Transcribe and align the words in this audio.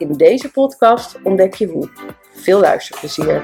In 0.00 0.12
deze 0.12 0.50
podcast 0.50 1.22
ontdek 1.22 1.54
je 1.54 1.66
hoe. 1.66 1.88
Veel 2.32 2.60
luisterplezier. 2.60 3.42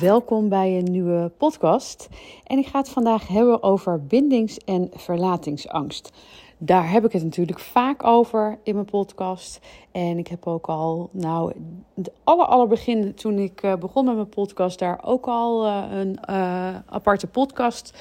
Welkom 0.00 0.48
bij 0.48 0.78
een 0.78 0.90
nieuwe 0.90 1.32
podcast. 1.36 2.08
En 2.44 2.58
ik 2.58 2.66
ga 2.66 2.78
het 2.78 2.88
vandaag 2.88 3.28
hebben 3.28 3.62
over 3.62 4.06
bindings- 4.06 4.58
en 4.58 4.90
verlatingsangst. 4.94 6.12
Daar 6.58 6.90
heb 6.90 7.04
ik 7.04 7.12
het 7.12 7.22
natuurlijk 7.22 7.60
vaak 7.60 8.04
over 8.04 8.58
in 8.62 8.74
mijn 8.74 8.86
podcast. 8.86 9.60
En 9.92 10.18
ik 10.18 10.28
heb 10.28 10.46
ook 10.46 10.66
al, 10.66 11.08
nou, 11.12 11.52
het 11.94 12.10
aller, 12.24 12.46
aller 12.46 12.68
begin 12.68 13.14
toen 13.14 13.38
ik 13.38 13.62
uh, 13.62 13.74
begon 13.74 14.04
met 14.04 14.14
mijn 14.14 14.28
podcast, 14.28 14.78
daar 14.78 15.00
ook 15.04 15.26
al 15.26 15.66
uh, 15.66 15.82
een 15.90 16.18
uh, 16.30 16.76
aparte 16.86 17.26
podcast 17.26 17.92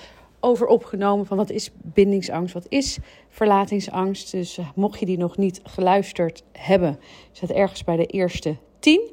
over 0.43 0.67
opgenomen. 0.67 1.25
Van 1.25 1.37
wat 1.37 1.49
is 1.49 1.71
bindingsangst, 1.81 2.53
wat 2.53 2.65
is 2.69 2.99
verlatingsangst. 3.29 4.31
Dus 4.31 4.59
mocht 4.75 4.99
je 4.99 5.05
die 5.05 5.17
nog 5.17 5.37
niet 5.37 5.61
geluisterd 5.63 6.43
hebben, 6.51 6.99
zet 7.31 7.51
ergens 7.51 7.83
bij 7.83 7.95
de 7.95 8.05
eerste 8.05 8.57
tien. 8.79 9.09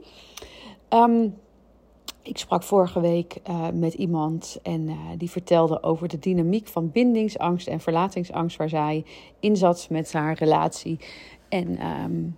Um, 0.88 1.34
ik 2.22 2.38
sprak 2.38 2.62
vorige 2.62 3.00
week 3.00 3.36
uh, 3.48 3.68
met 3.72 3.94
iemand 3.94 4.58
en 4.62 4.88
uh, 4.88 4.96
die 5.18 5.30
vertelde 5.30 5.82
over 5.82 6.08
de 6.08 6.18
dynamiek 6.18 6.66
van 6.66 6.90
bindingsangst 6.90 7.66
en 7.66 7.80
verlatingsangst 7.80 8.56
waar 8.56 8.68
zij 8.68 9.04
in 9.40 9.56
zat 9.56 9.86
met 9.90 10.12
haar 10.12 10.34
relatie. 10.34 10.98
En 11.48 11.86
um, 11.86 12.36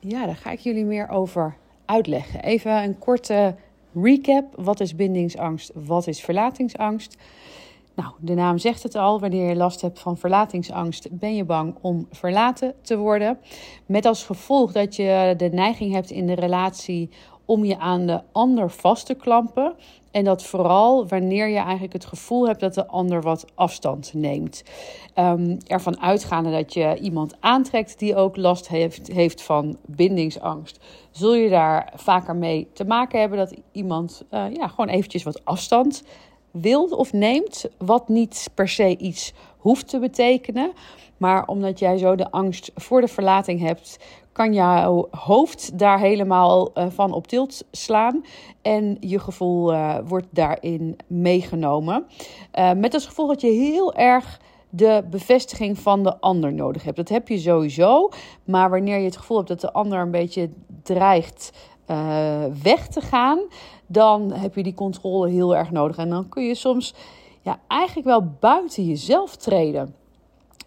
ja, 0.00 0.26
daar 0.26 0.36
ga 0.36 0.50
ik 0.50 0.58
jullie 0.58 0.84
meer 0.84 1.08
over 1.08 1.56
uitleggen. 1.84 2.42
Even 2.42 2.82
een 2.82 2.98
korte 2.98 3.54
recap. 3.94 4.44
Wat 4.54 4.80
is 4.80 4.94
bindingsangst? 4.94 5.70
Wat 5.74 6.06
is 6.06 6.20
verlatingsangst? 6.20 7.16
Nou, 7.96 8.12
de 8.20 8.34
naam 8.34 8.58
zegt 8.58 8.82
het 8.82 8.94
al. 8.94 9.20
Wanneer 9.20 9.48
je 9.48 9.56
last 9.56 9.80
hebt 9.80 9.98
van 9.98 10.16
verlatingsangst, 10.16 11.08
ben 11.10 11.34
je 11.34 11.44
bang 11.44 11.74
om 11.80 12.06
verlaten 12.10 12.74
te 12.82 12.96
worden. 12.96 13.38
Met 13.86 14.04
als 14.04 14.24
gevolg 14.24 14.72
dat 14.72 14.96
je 14.96 15.34
de 15.36 15.48
neiging 15.48 15.92
hebt 15.92 16.10
in 16.10 16.26
de 16.26 16.34
relatie 16.34 17.10
om 17.44 17.64
je 17.64 17.78
aan 17.78 18.06
de 18.06 18.20
ander 18.32 18.70
vast 18.70 19.06
te 19.06 19.14
klampen. 19.14 19.74
En 20.10 20.24
dat 20.24 20.42
vooral 20.42 21.06
wanneer 21.08 21.48
je 21.48 21.56
eigenlijk 21.56 21.92
het 21.92 22.04
gevoel 22.04 22.46
hebt 22.46 22.60
dat 22.60 22.74
de 22.74 22.86
ander 22.86 23.22
wat 23.22 23.44
afstand 23.54 24.14
neemt. 24.14 24.62
Um, 25.14 25.58
ervan 25.66 26.00
uitgaande 26.00 26.50
dat 26.50 26.74
je 26.74 26.98
iemand 27.00 27.36
aantrekt 27.40 27.98
die 27.98 28.16
ook 28.16 28.36
last 28.36 28.68
heeft, 28.68 29.12
heeft 29.12 29.42
van 29.42 29.76
bindingsangst. 29.86 30.84
Zul 31.10 31.34
je 31.34 31.48
daar 31.48 31.92
vaker 31.94 32.36
mee 32.36 32.68
te 32.72 32.84
maken 32.84 33.20
hebben 33.20 33.38
dat 33.38 33.54
iemand 33.72 34.24
uh, 34.30 34.44
ja, 34.52 34.68
gewoon 34.68 34.88
eventjes 34.88 35.22
wat 35.22 35.44
afstand 35.44 36.02
wil 36.60 36.84
of 36.84 37.12
neemt. 37.12 37.64
Wat 37.78 38.08
niet 38.08 38.50
per 38.54 38.68
se 38.68 38.96
iets 38.96 39.32
hoeft 39.58 39.88
te 39.88 39.98
betekenen. 39.98 40.72
Maar 41.16 41.46
omdat 41.46 41.78
jij 41.78 41.98
zo 41.98 42.14
de 42.14 42.30
angst 42.30 42.70
voor 42.74 43.00
de 43.00 43.08
verlating 43.08 43.60
hebt, 43.60 43.98
kan 44.32 44.54
jouw 44.54 45.08
hoofd 45.10 45.78
daar 45.78 45.98
helemaal 45.98 46.70
uh, 46.74 46.86
van 46.88 47.12
op 47.12 47.26
tilt 47.26 47.64
slaan. 47.70 48.24
En 48.62 48.96
je 49.00 49.18
gevoel 49.18 49.72
uh, 49.72 49.98
wordt 50.04 50.26
daarin 50.30 50.96
meegenomen. 51.06 52.06
Uh, 52.54 52.72
met 52.72 52.94
als 52.94 53.06
gevolg 53.06 53.28
dat 53.28 53.40
je 53.40 53.50
heel 53.50 53.94
erg 53.94 54.40
de 54.70 55.04
bevestiging 55.10 55.78
van 55.78 56.02
de 56.02 56.20
ander 56.20 56.52
nodig 56.52 56.84
hebt. 56.84 56.96
Dat 56.96 57.08
heb 57.08 57.28
je 57.28 57.38
sowieso. 57.38 58.08
Maar 58.44 58.70
wanneer 58.70 58.98
je 58.98 59.04
het 59.04 59.16
gevoel 59.16 59.36
hebt 59.36 59.48
dat 59.48 59.60
de 59.60 59.72
ander 59.72 59.98
een 59.98 60.10
beetje 60.10 60.48
dreigt 60.82 61.52
weg 62.62 62.88
te 62.88 63.00
gaan, 63.00 63.38
dan 63.86 64.32
heb 64.32 64.54
je 64.54 64.62
die 64.62 64.74
controle 64.74 65.28
heel 65.28 65.56
erg 65.56 65.70
nodig. 65.70 65.96
En 65.96 66.08
dan 66.08 66.28
kun 66.28 66.42
je 66.42 66.54
soms 66.54 66.94
ja, 67.42 67.58
eigenlijk 67.66 68.06
wel 68.06 68.36
buiten 68.40 68.86
jezelf 68.86 69.36
treden. 69.36 69.94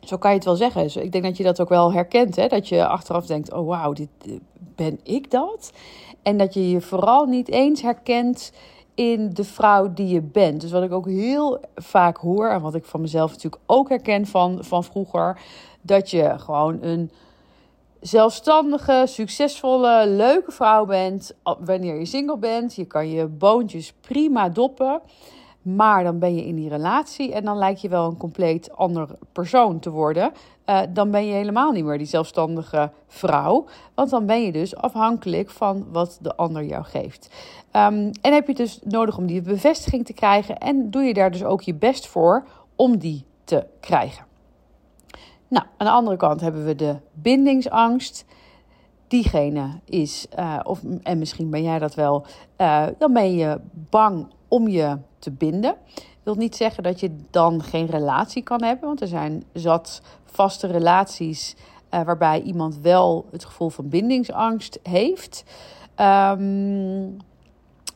Zo 0.01 0.17
kan 0.17 0.29
je 0.29 0.35
het 0.35 0.45
wel 0.45 0.55
zeggen. 0.55 1.03
Ik 1.03 1.11
denk 1.11 1.23
dat 1.23 1.37
je 1.37 1.43
dat 1.43 1.61
ook 1.61 1.69
wel 1.69 1.93
herkent. 1.93 2.35
Hè? 2.35 2.47
Dat 2.47 2.67
je 2.67 2.87
achteraf 2.87 3.25
denkt: 3.25 3.53
oh 3.53 3.67
wauw, 3.67 3.93
dit, 3.93 4.09
eh, 4.25 4.31
ben 4.75 4.99
ik 5.03 5.31
dat? 5.31 5.71
En 6.21 6.37
dat 6.37 6.53
je 6.53 6.69
je 6.69 6.81
vooral 6.81 7.25
niet 7.25 7.49
eens 7.49 7.81
herkent 7.81 8.51
in 8.95 9.29
de 9.33 9.43
vrouw 9.43 9.93
die 9.93 10.07
je 10.07 10.21
bent. 10.21 10.61
Dus 10.61 10.71
wat 10.71 10.83
ik 10.83 10.91
ook 10.91 11.05
heel 11.05 11.59
vaak 11.75 12.17
hoor, 12.17 12.49
en 12.49 12.61
wat 12.61 12.75
ik 12.75 12.85
van 12.85 13.01
mezelf 13.01 13.31
natuurlijk 13.31 13.61
ook 13.65 13.89
herken 13.89 14.25
van, 14.25 14.63
van 14.63 14.83
vroeger, 14.83 15.41
dat 15.81 16.09
je 16.09 16.33
gewoon 16.37 16.77
een 16.81 17.11
zelfstandige, 18.01 19.03
succesvolle, 19.05 20.07
leuke 20.07 20.51
vrouw 20.51 20.85
bent. 20.85 21.31
Wanneer 21.59 21.99
je 21.99 22.05
single 22.05 22.37
bent, 22.37 22.75
je 22.75 22.85
kan 22.85 23.09
je 23.09 23.25
boontjes 23.25 23.93
prima 24.01 24.49
doppen. 24.49 25.01
Maar 25.61 26.03
dan 26.03 26.19
ben 26.19 26.35
je 26.35 26.45
in 26.45 26.55
die 26.55 26.69
relatie 26.69 27.33
en 27.33 27.45
dan 27.45 27.57
lijkt 27.57 27.81
je 27.81 27.89
wel 27.89 28.05
een 28.05 28.17
compleet 28.17 28.75
ander 28.75 29.07
persoon 29.31 29.79
te 29.79 29.89
worden. 29.89 30.31
Uh, 30.65 30.81
dan 30.89 31.11
ben 31.11 31.25
je 31.25 31.33
helemaal 31.33 31.71
niet 31.71 31.85
meer 31.85 31.97
die 31.97 32.07
zelfstandige 32.07 32.91
vrouw. 33.07 33.65
Want 33.93 34.09
dan 34.09 34.25
ben 34.25 34.43
je 34.43 34.51
dus 34.51 34.75
afhankelijk 34.75 35.49
van 35.49 35.85
wat 35.91 36.17
de 36.21 36.35
ander 36.35 36.63
jou 36.63 36.83
geeft. 36.83 37.29
Um, 37.73 38.11
en 38.21 38.33
heb 38.33 38.47
je 38.47 38.53
dus 38.53 38.79
nodig 38.83 39.17
om 39.17 39.25
die 39.25 39.41
bevestiging 39.41 40.05
te 40.05 40.13
krijgen. 40.13 40.57
En 40.57 40.91
doe 40.91 41.03
je 41.03 41.13
daar 41.13 41.31
dus 41.31 41.43
ook 41.43 41.61
je 41.61 41.73
best 41.73 42.07
voor 42.07 42.47
om 42.75 42.97
die 42.97 43.25
te 43.43 43.65
krijgen. 43.79 44.28
Nou, 45.49 45.65
aan 45.77 45.87
de 45.87 45.93
andere 45.93 46.17
kant 46.17 46.41
hebben 46.41 46.65
we 46.65 46.75
de 46.75 46.95
bindingsangst. 47.13 48.25
Diegene 49.07 49.79
is, 49.85 50.27
uh, 50.39 50.59
of, 50.63 50.81
en 51.03 51.17
misschien 51.17 51.49
ben 51.49 51.63
jij 51.63 51.79
dat 51.79 51.95
wel, 51.95 52.25
uh, 52.57 52.85
dan 52.97 53.13
ben 53.13 53.35
je 53.35 53.59
bang 53.71 54.27
om 54.47 54.67
je 54.67 54.97
te 55.19 55.31
binden. 55.31 55.75
Dat 55.93 56.03
wil 56.23 56.35
niet 56.35 56.55
zeggen 56.55 56.83
dat 56.83 56.99
je 56.99 57.15
dan 57.29 57.63
geen 57.63 57.85
relatie 57.85 58.43
kan 58.43 58.63
hebben, 58.63 58.87
want 58.87 59.01
er 59.01 59.07
zijn 59.07 59.43
zat 59.53 60.01
vaste 60.25 60.67
relaties 60.67 61.55
uh, 61.93 62.01
waarbij 62.01 62.41
iemand 62.41 62.77
wel 62.77 63.25
het 63.31 63.45
gevoel 63.45 63.69
van 63.69 63.89
bindingsangst 63.89 64.79
heeft. 64.83 65.43
Um, 65.97 67.17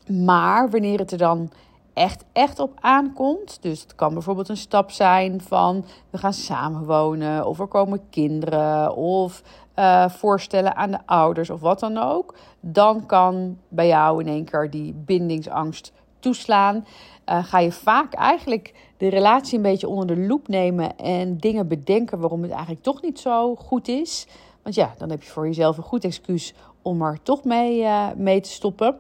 maar 0.08 0.70
wanneer 0.70 1.00
het 1.00 1.12
er 1.12 1.18
dan 1.18 1.52
echt, 1.94 2.26
echt 2.32 2.60
op 2.60 2.72
aankomt. 2.80 3.58
Dus 3.62 3.82
het 3.82 3.96
kan 3.96 4.14
bijvoorbeeld 4.14 4.50
een 4.50 4.58
stap 4.58 4.92
zijn 4.92 5.42
van 5.42 5.86
we 6.10 6.18
gaan 6.18 6.34
samenwonen, 6.34 7.46
of 7.46 7.60
er 7.60 7.68
komen 7.68 8.10
kinderen, 8.10 8.96
of 8.96 9.42
uh, 9.76 10.10
voorstellen 10.10 10.76
aan 10.76 10.92
de 10.92 11.00
ouders, 11.06 11.50
of 11.50 11.60
wat 11.60 11.80
dan 11.80 11.98
ook. 11.98 12.36
Dan 12.60 13.06
kan 13.06 13.58
bij 13.68 13.88
jou 13.88 14.22
in 14.22 14.28
één 14.28 14.46
keer 14.46 14.70
die 14.70 14.94
bindingsangst 14.94 15.92
toeslaan. 16.20 16.86
Uh, 17.30 17.44
ga 17.44 17.60
je 17.60 17.72
vaak 17.72 18.14
eigenlijk 18.14 18.74
de 18.98 19.08
relatie 19.08 19.56
een 19.56 19.64
beetje 19.64 19.88
onder 19.88 20.08
de 20.08 20.18
loep 20.18 20.48
nemen 20.48 20.98
en 20.98 21.38
dingen 21.38 21.68
bedenken 21.68 22.20
waarom 22.20 22.42
het 22.42 22.52
eigenlijk 22.52 22.84
toch 22.84 23.02
niet 23.02 23.20
zo 23.20 23.56
goed 23.56 23.88
is. 23.88 24.28
Want 24.62 24.76
ja, 24.76 24.94
dan 24.98 25.10
heb 25.10 25.24
je 25.24 25.30
voor 25.30 25.46
jezelf 25.46 25.78
een 25.78 25.84
goed 25.84 26.04
excuus 26.04 26.54
om 26.82 27.02
er 27.02 27.20
toch 27.24 27.44
mee, 27.44 27.82
uh, 27.82 28.08
mee 28.16 28.42
te 28.42 28.50
stoppen. 28.50 28.96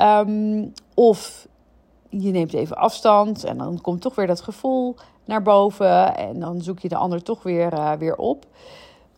Um, 0.00 0.72
of 0.94 1.46
je 2.08 2.30
neemt 2.30 2.52
even 2.52 2.76
afstand 2.76 3.44
en 3.44 3.58
dan 3.58 3.80
komt 3.80 4.00
toch 4.00 4.14
weer 4.14 4.26
dat 4.26 4.40
gevoel 4.40 4.96
naar 5.24 5.42
boven 5.42 6.16
en 6.16 6.40
dan 6.40 6.60
zoek 6.60 6.78
je 6.78 6.88
de 6.88 6.96
ander 6.96 7.22
toch 7.22 7.42
weer, 7.42 7.72
uh, 7.72 7.92
weer 7.92 8.16
op. 8.16 8.46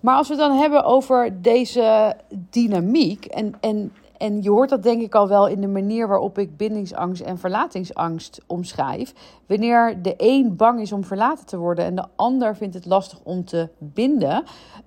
Maar 0.00 0.17
als 0.17 0.29
we 0.29 0.35
het 0.35 0.43
dan 0.43 0.56
hebben 0.56 0.85
over 0.85 1.43
deze 1.43 2.17
dynamiek 2.50 3.25
en, 3.25 3.55
en 3.61 3.93
en 4.19 4.43
je 4.43 4.50
hoort 4.50 4.69
dat 4.69 4.82
denk 4.82 5.02
ik 5.02 5.14
al 5.14 5.29
wel 5.29 5.46
in 5.46 5.61
de 5.61 5.69
manier 5.69 6.08
waarop 6.08 6.38
ik 6.38 6.56
bindingsangst 6.56 7.23
en 7.23 7.38
verlatingsangst 7.38 8.40
omschrijf. 8.46 9.12
Wanneer 9.46 10.02
de 10.02 10.14
een 10.17 10.56
bang 10.56 10.81
is 10.81 10.93
om 10.93 11.05
verlaten 11.05 11.46
te 11.46 11.56
worden 11.56 11.85
en 11.85 11.94
de 11.94 12.05
ander 12.17 12.56
vindt 12.56 12.75
het 12.75 12.87
lastig 12.87 13.19
om 13.23 13.44
te 13.44 13.69
binden, 13.79 14.44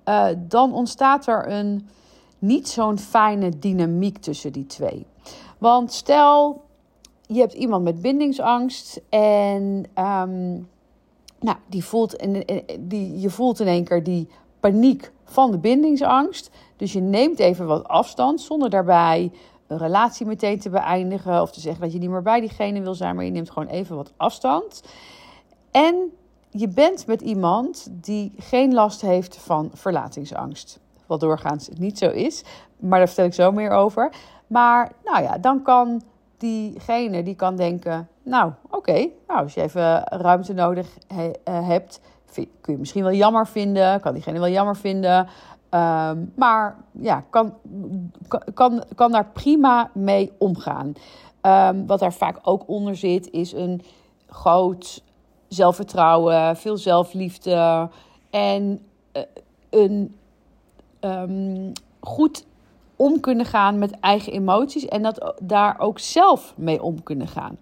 uh, 0.08 0.26
dan 0.38 0.74
ontstaat 0.74 1.26
er 1.26 1.50
een 1.50 1.88
niet 2.38 2.68
zo'n 2.68 2.98
fijne 2.98 3.58
dynamiek 3.58 4.18
tussen 4.18 4.52
die 4.52 4.66
twee. 4.66 5.06
Want 5.58 5.92
stel, 5.92 6.62
je 7.32 7.40
hebt 7.40 7.52
iemand 7.52 7.84
met 7.84 8.02
bindingsangst 8.02 9.00
en 9.08 9.84
um, 9.98 10.68
nou, 11.40 11.56
die 11.66 11.84
voelt, 11.84 12.14
in, 12.14 12.44
die, 12.80 13.20
je 13.20 13.30
voelt 13.30 13.60
in 13.60 13.66
één 13.66 13.84
keer 13.84 14.02
die 14.02 14.28
paniek 14.60 15.12
van 15.24 15.50
de 15.50 15.58
bindingsangst. 15.58 16.50
Dus 16.76 16.92
je 16.92 17.00
neemt 17.00 17.38
even 17.38 17.66
wat 17.66 17.88
afstand 17.88 18.40
zonder 18.40 18.70
daarbij 18.70 19.32
een 19.66 19.78
relatie 19.78 20.26
meteen 20.26 20.58
te 20.58 20.70
beëindigen 20.70 21.42
of 21.42 21.50
te 21.50 21.60
zeggen 21.60 21.82
dat 21.82 21.92
je 21.92 21.98
niet 21.98 22.10
meer 22.10 22.22
bij 22.22 22.40
diegene 22.40 22.80
wil 22.80 22.94
zijn, 22.94 23.16
maar 23.16 23.24
je 23.24 23.30
neemt 23.30 23.50
gewoon 23.50 23.68
even 23.68 23.96
wat 23.96 24.12
afstand. 24.16 24.82
En 25.70 26.12
je 26.50 26.68
bent 26.68 27.06
met 27.06 27.20
iemand 27.20 27.88
die 27.90 28.32
geen 28.36 28.74
last 28.74 29.00
heeft 29.00 29.36
van 29.36 29.70
verlatingsangst. 29.74 30.80
Wat 31.06 31.20
doorgaans 31.20 31.68
niet 31.78 31.98
zo 31.98 32.10
is, 32.10 32.44
maar 32.76 32.98
daar 32.98 33.08
vertel 33.08 33.26
ik 33.26 33.34
zo 33.34 33.52
meer 33.52 33.70
over. 33.70 34.12
Maar 34.46 34.92
nou 35.04 35.22
ja, 35.22 35.38
dan 35.38 35.62
kan 35.62 36.02
diegene 36.42 37.22
die 37.22 37.34
kan 37.34 37.56
denken: 37.56 38.08
Nou, 38.22 38.52
oké, 38.70 39.08
nou, 39.26 39.42
als 39.42 39.54
je 39.54 39.62
even 39.62 40.02
ruimte 40.04 40.52
nodig 40.52 40.98
he, 41.06 41.30
uh, 41.48 41.68
hebt, 41.68 42.00
kun 42.34 42.72
je 42.72 42.78
misschien 42.78 43.02
wel 43.02 43.12
jammer 43.12 43.46
vinden, 43.46 44.00
kan 44.00 44.12
diegene 44.12 44.38
wel 44.38 44.48
jammer 44.48 44.76
vinden. 44.76 45.28
Um, 45.74 46.32
maar 46.36 46.76
ja, 46.90 47.24
kan, 47.30 47.54
kan, 48.54 48.84
kan 48.94 49.12
daar 49.12 49.26
prima 49.32 49.90
mee 49.94 50.32
omgaan. 50.38 50.92
Um, 51.42 51.86
wat 51.86 51.98
daar 51.98 52.12
vaak 52.12 52.38
ook 52.42 52.68
onder 52.68 52.96
zit, 52.96 53.30
is 53.30 53.52
een 53.52 53.82
groot 54.26 55.02
zelfvertrouwen, 55.48 56.56
veel 56.56 56.76
zelfliefde 56.76 57.88
en 58.30 58.80
uh, 59.16 59.22
een 59.70 60.16
um, 61.00 61.72
goed 62.00 62.46
om 63.02 63.20
kunnen 63.20 63.46
gaan 63.46 63.78
met 63.78 64.00
eigen 64.00 64.32
emoties 64.32 64.86
en 64.86 65.02
dat 65.02 65.34
daar 65.42 65.78
ook 65.78 65.98
zelf 65.98 66.54
mee 66.56 66.82
om 66.82 67.02
kunnen 67.02 67.28
gaan. 67.28 67.58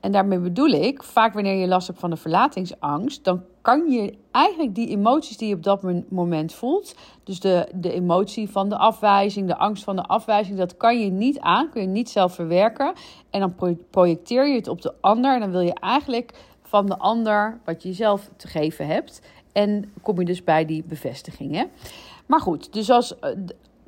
En 0.00 0.12
daarmee 0.12 0.38
bedoel 0.38 0.68
ik, 0.68 1.02
vaak 1.02 1.34
wanneer 1.34 1.54
je 1.54 1.66
last 1.66 1.86
hebt 1.86 2.00
van 2.00 2.10
de 2.10 2.16
verlatingsangst, 2.16 3.24
dan 3.24 3.42
kan 3.60 3.90
je 3.90 4.18
eigenlijk 4.30 4.74
die 4.74 4.88
emoties 4.88 5.36
die 5.36 5.48
je 5.48 5.54
op 5.54 5.62
dat 5.62 5.82
moment 6.08 6.52
voelt, 6.52 6.94
dus 7.24 7.40
de, 7.40 7.68
de 7.74 7.92
emotie 7.92 8.50
van 8.50 8.68
de 8.68 8.76
afwijzing, 8.76 9.46
de 9.46 9.56
angst 9.56 9.84
van 9.84 9.96
de 9.96 10.02
afwijzing, 10.02 10.58
dat 10.58 10.76
kan 10.76 11.00
je 11.00 11.10
niet 11.10 11.38
aan, 11.38 11.70
kun 11.70 11.82
je 11.82 11.88
niet 11.88 12.10
zelf 12.10 12.34
verwerken. 12.34 12.92
En 13.30 13.40
dan 13.40 13.76
projecteer 13.90 14.48
je 14.48 14.54
het 14.54 14.68
op 14.68 14.82
de 14.82 14.94
ander 15.00 15.34
en 15.34 15.40
dan 15.40 15.50
wil 15.50 15.60
je 15.60 15.74
eigenlijk 15.74 16.32
van 16.62 16.86
de 16.86 16.98
ander 16.98 17.60
wat 17.64 17.82
je 17.82 17.92
zelf 17.92 18.30
te 18.36 18.48
geven 18.48 18.86
hebt. 18.86 19.20
En 19.52 19.92
kom 20.02 20.18
je 20.18 20.24
dus 20.24 20.44
bij 20.44 20.64
die 20.64 20.84
bevestigingen. 20.84 21.70
Maar 22.26 22.40
goed, 22.40 22.72
dus 22.72 22.90
als 22.90 23.18
eh, 23.18 23.30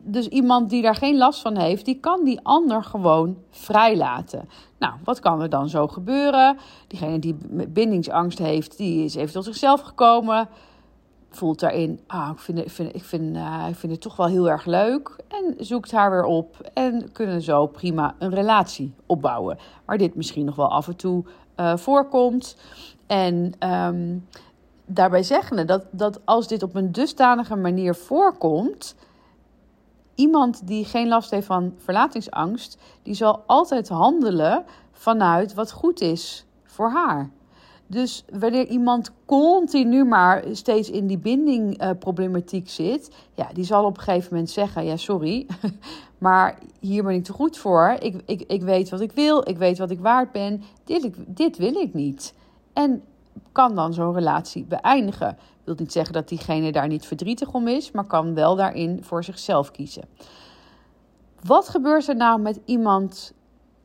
dus 0.02 0.28
iemand 0.28 0.70
die 0.70 0.82
daar 0.82 0.94
geen 0.94 1.16
last 1.16 1.40
van 1.40 1.56
heeft, 1.56 1.84
die 1.84 2.00
kan 2.00 2.24
die 2.24 2.40
ander 2.42 2.84
gewoon 2.84 3.36
vrijlaten. 3.50 4.48
Nou, 4.78 4.94
wat 5.04 5.20
kan 5.20 5.40
er 5.40 5.48
dan 5.48 5.68
zo 5.68 5.86
gebeuren? 5.86 6.56
Diegene 6.86 7.18
die 7.18 7.36
bindingsangst 7.68 8.38
heeft, 8.38 8.76
die 8.76 9.04
is 9.04 9.14
even 9.14 9.32
tot 9.32 9.44
zichzelf 9.44 9.80
gekomen. 9.80 10.48
Voelt 11.30 11.60
daarin, 11.60 12.00
ah, 12.06 12.30
ik 12.32 12.38
vind, 12.38 12.58
ik, 12.58 12.70
vind, 12.70 12.94
ik, 12.94 13.04
vind, 13.04 13.36
uh, 13.36 13.66
ik 13.68 13.76
vind 13.76 13.92
het 13.92 14.00
toch 14.00 14.16
wel 14.16 14.26
heel 14.26 14.50
erg 14.50 14.64
leuk. 14.64 15.16
En 15.28 15.54
zoekt 15.58 15.92
haar 15.92 16.10
weer 16.10 16.24
op. 16.24 16.70
En 16.74 17.12
kunnen 17.12 17.42
zo 17.42 17.66
prima 17.66 18.14
een 18.18 18.34
relatie 18.34 18.94
opbouwen. 19.06 19.58
Waar 19.84 19.98
dit 19.98 20.14
misschien 20.14 20.44
nog 20.44 20.56
wel 20.56 20.70
af 20.70 20.86
en 20.88 20.96
toe 20.96 21.24
uh, 21.56 21.76
voorkomt. 21.76 22.56
En 23.06 23.52
um, 23.58 24.26
daarbij 24.86 25.22
zeggen 25.22 25.66
dat, 25.66 25.84
dat 25.90 26.20
als 26.24 26.48
dit 26.48 26.62
op 26.62 26.74
een 26.74 26.92
dusdanige 26.92 27.56
manier 27.56 27.94
voorkomt 27.94 28.94
iemand 30.20 30.66
die 30.66 30.84
geen 30.84 31.08
last 31.08 31.30
heeft 31.30 31.46
van 31.46 31.74
verlatingsangst, 31.76 32.78
die 33.02 33.14
zal 33.14 33.42
altijd 33.46 33.88
handelen 33.88 34.64
vanuit 34.92 35.54
wat 35.54 35.72
goed 35.72 36.00
is 36.00 36.46
voor 36.64 36.90
haar. 36.90 37.30
Dus 37.86 38.24
wanneer 38.38 38.66
iemand 38.66 39.10
continu 39.24 40.04
maar 40.04 40.44
steeds 40.52 40.90
in 40.90 41.06
die 41.06 41.18
bindingproblematiek 41.18 42.64
uh, 42.64 42.70
zit, 42.70 43.10
ja, 43.34 43.48
die 43.52 43.64
zal 43.64 43.84
op 43.84 43.96
een 43.96 44.02
gegeven 44.02 44.28
moment 44.30 44.50
zeggen: 44.50 44.84
Ja, 44.84 44.96
sorry, 44.96 45.46
maar 46.18 46.58
hier 46.80 47.02
ben 47.02 47.14
ik 47.14 47.24
te 47.24 47.32
goed 47.32 47.58
voor. 47.58 47.96
Ik, 48.00 48.22
ik, 48.26 48.42
ik 48.46 48.62
weet 48.62 48.88
wat 48.88 49.00
ik 49.00 49.12
wil, 49.12 49.48
ik 49.48 49.58
weet 49.58 49.78
wat 49.78 49.90
ik 49.90 50.00
waard 50.00 50.32
ben. 50.32 50.62
Dit, 50.84 51.10
dit 51.26 51.56
wil 51.56 51.74
ik 51.74 51.94
niet. 51.94 52.34
En 52.72 53.02
kan 53.52 53.74
dan 53.74 53.94
zo'n 53.94 54.14
relatie 54.14 54.64
beëindigen. 54.64 55.38
Wil 55.64 55.74
niet 55.78 55.92
zeggen 55.92 56.12
dat 56.12 56.28
diegene 56.28 56.72
daar 56.72 56.88
niet 56.88 57.06
verdrietig 57.06 57.52
om 57.52 57.68
is, 57.68 57.90
maar 57.90 58.04
kan 58.04 58.34
wel 58.34 58.56
daarin 58.56 59.04
voor 59.04 59.24
zichzelf 59.24 59.70
kiezen. 59.70 60.04
Wat 61.44 61.68
gebeurt 61.68 62.08
er 62.08 62.16
nou 62.16 62.40
met 62.40 62.60
iemand 62.64 63.32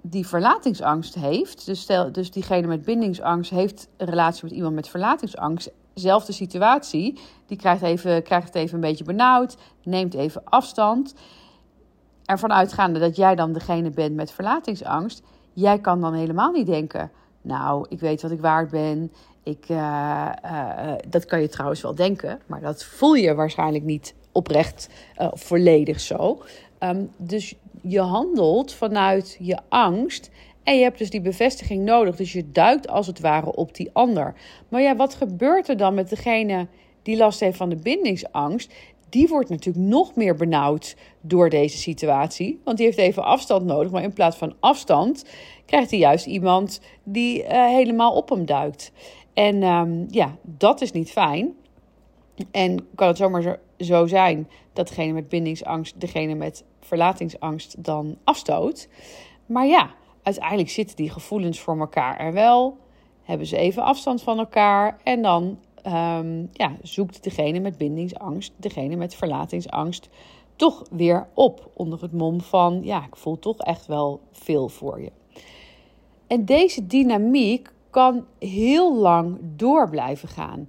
die 0.01 0.27
verlatingsangst 0.27 1.15
heeft? 1.15 1.65
Dus, 1.65 1.81
stel, 1.81 2.11
dus 2.11 2.31
diegene 2.31 2.67
met 2.67 2.85
bindingsangst 2.85 3.51
heeft 3.51 3.87
een 3.97 4.07
relatie 4.07 4.43
met 4.43 4.53
iemand 4.53 4.75
met 4.75 4.87
verlatingsangst. 4.87 5.71
Zelfde 5.93 6.33
situatie. 6.33 7.19
Die 7.45 7.57
krijgt, 7.57 7.81
even, 7.81 8.23
krijgt 8.23 8.47
het 8.47 8.55
even 8.55 8.75
een 8.75 8.81
beetje 8.81 9.03
benauwd, 9.03 9.57
neemt 9.83 10.13
even 10.13 10.41
afstand. 10.43 11.13
Ervan 12.25 12.53
uitgaande 12.53 12.99
dat 12.99 13.15
jij 13.15 13.35
dan 13.35 13.53
degene 13.53 13.89
bent 13.89 14.15
met 14.15 14.31
verlatingsangst. 14.31 15.21
Jij 15.53 15.79
kan 15.79 16.01
dan 16.01 16.13
helemaal 16.13 16.51
niet 16.51 16.65
denken. 16.65 17.11
Nou, 17.41 17.85
ik 17.89 17.99
weet 17.99 18.21
wat 18.21 18.31
ik 18.31 18.41
waard 18.41 18.69
ben. 18.69 19.11
Ik, 19.45 19.69
uh, 19.69 20.31
uh, 20.45 20.93
dat 21.07 21.25
kan 21.25 21.41
je 21.41 21.49
trouwens 21.49 21.81
wel 21.81 21.95
denken, 21.95 22.39
maar 22.45 22.61
dat 22.61 22.83
voel 22.83 23.13
je 23.13 23.35
waarschijnlijk 23.35 23.83
niet 23.83 24.15
oprecht 24.31 24.89
uh, 25.21 25.27
volledig 25.33 25.99
zo. 25.99 26.43
Um, 26.79 27.11
dus 27.17 27.55
je 27.81 27.99
handelt 27.99 28.73
vanuit 28.73 29.37
je 29.39 29.59
angst 29.69 30.29
en 30.63 30.77
je 30.77 30.83
hebt 30.83 30.97
dus 30.97 31.09
die 31.09 31.21
bevestiging 31.21 31.83
nodig. 31.83 32.15
Dus 32.15 32.33
je 32.33 32.51
duikt 32.51 32.87
als 32.87 33.07
het 33.07 33.19
ware 33.19 33.55
op 33.55 33.75
die 33.75 33.89
ander. 33.93 34.33
Maar 34.69 34.81
ja, 34.81 34.95
wat 34.95 35.15
gebeurt 35.15 35.69
er 35.69 35.77
dan 35.77 35.93
met 35.93 36.09
degene 36.09 36.67
die 37.01 37.17
last 37.17 37.39
heeft 37.39 37.57
van 37.57 37.69
de 37.69 37.75
bindingsangst? 37.75 38.73
Die 39.09 39.27
wordt 39.27 39.49
natuurlijk 39.49 39.85
nog 39.85 40.15
meer 40.15 40.35
benauwd 40.35 40.95
door 41.21 41.49
deze 41.49 41.77
situatie. 41.77 42.61
Want 42.63 42.77
die 42.77 42.85
heeft 42.85 42.97
even 42.97 43.23
afstand 43.23 43.65
nodig. 43.65 43.91
Maar 43.91 44.03
in 44.03 44.13
plaats 44.13 44.37
van 44.37 44.55
afstand 44.59 45.25
krijgt 45.65 45.89
hij 45.89 45.99
juist 45.99 46.25
iemand 46.25 46.81
die 47.03 47.43
helemaal 47.47 48.13
op 48.13 48.29
hem 48.29 48.45
duikt. 48.45 48.91
En 49.35 49.63
um, 49.63 50.05
ja, 50.09 50.35
dat 50.41 50.81
is 50.81 50.91
niet 50.91 51.11
fijn. 51.11 51.53
En 52.51 52.87
kan 52.95 53.07
het 53.07 53.17
zomaar 53.17 53.59
zo, 53.79 54.07
zijn 54.07 54.49
dat 54.73 54.87
degene 54.87 55.13
met 55.13 55.29
bindingsangst 55.29 56.01
degene 56.01 56.35
met 56.35 56.63
verlatingsangst 56.79 57.83
dan 57.83 58.17
afstoot. 58.23 58.87
Maar 59.45 59.65
ja, 59.65 59.93
uiteindelijk 60.23 60.69
zitten 60.69 60.95
die 60.95 61.09
gevoelens 61.09 61.59
voor 61.59 61.79
elkaar 61.79 62.19
er 62.19 62.33
wel. 62.33 62.77
Hebben 63.23 63.47
ze 63.47 63.57
even 63.57 63.83
afstand 63.83 64.21
van 64.21 64.39
elkaar. 64.39 64.97
En 65.03 65.21
dan 65.21 65.57
um, 65.87 66.49
ja, 66.51 66.75
zoekt 66.81 67.23
degene 67.23 67.59
met 67.59 67.77
bindingsangst, 67.77 68.53
degene 68.57 68.95
met 68.95 69.15
verlatingsangst, 69.15 70.09
toch 70.55 70.83
weer 70.91 71.27
op. 71.33 71.71
Onder 71.73 72.01
het 72.01 72.13
mom 72.13 72.41
van: 72.41 72.79
ja, 72.83 73.05
ik 73.05 73.15
voel 73.15 73.39
toch 73.39 73.57
echt 73.57 73.85
wel 73.85 74.21
veel 74.31 74.69
voor 74.69 75.01
je. 75.01 75.11
En 76.27 76.45
deze 76.45 76.87
dynamiek 76.87 77.73
kan 77.95 78.25
heel 78.39 78.95
lang 78.95 79.37
door 79.41 79.89
blijven 79.89 80.27
gaan. 80.27 80.67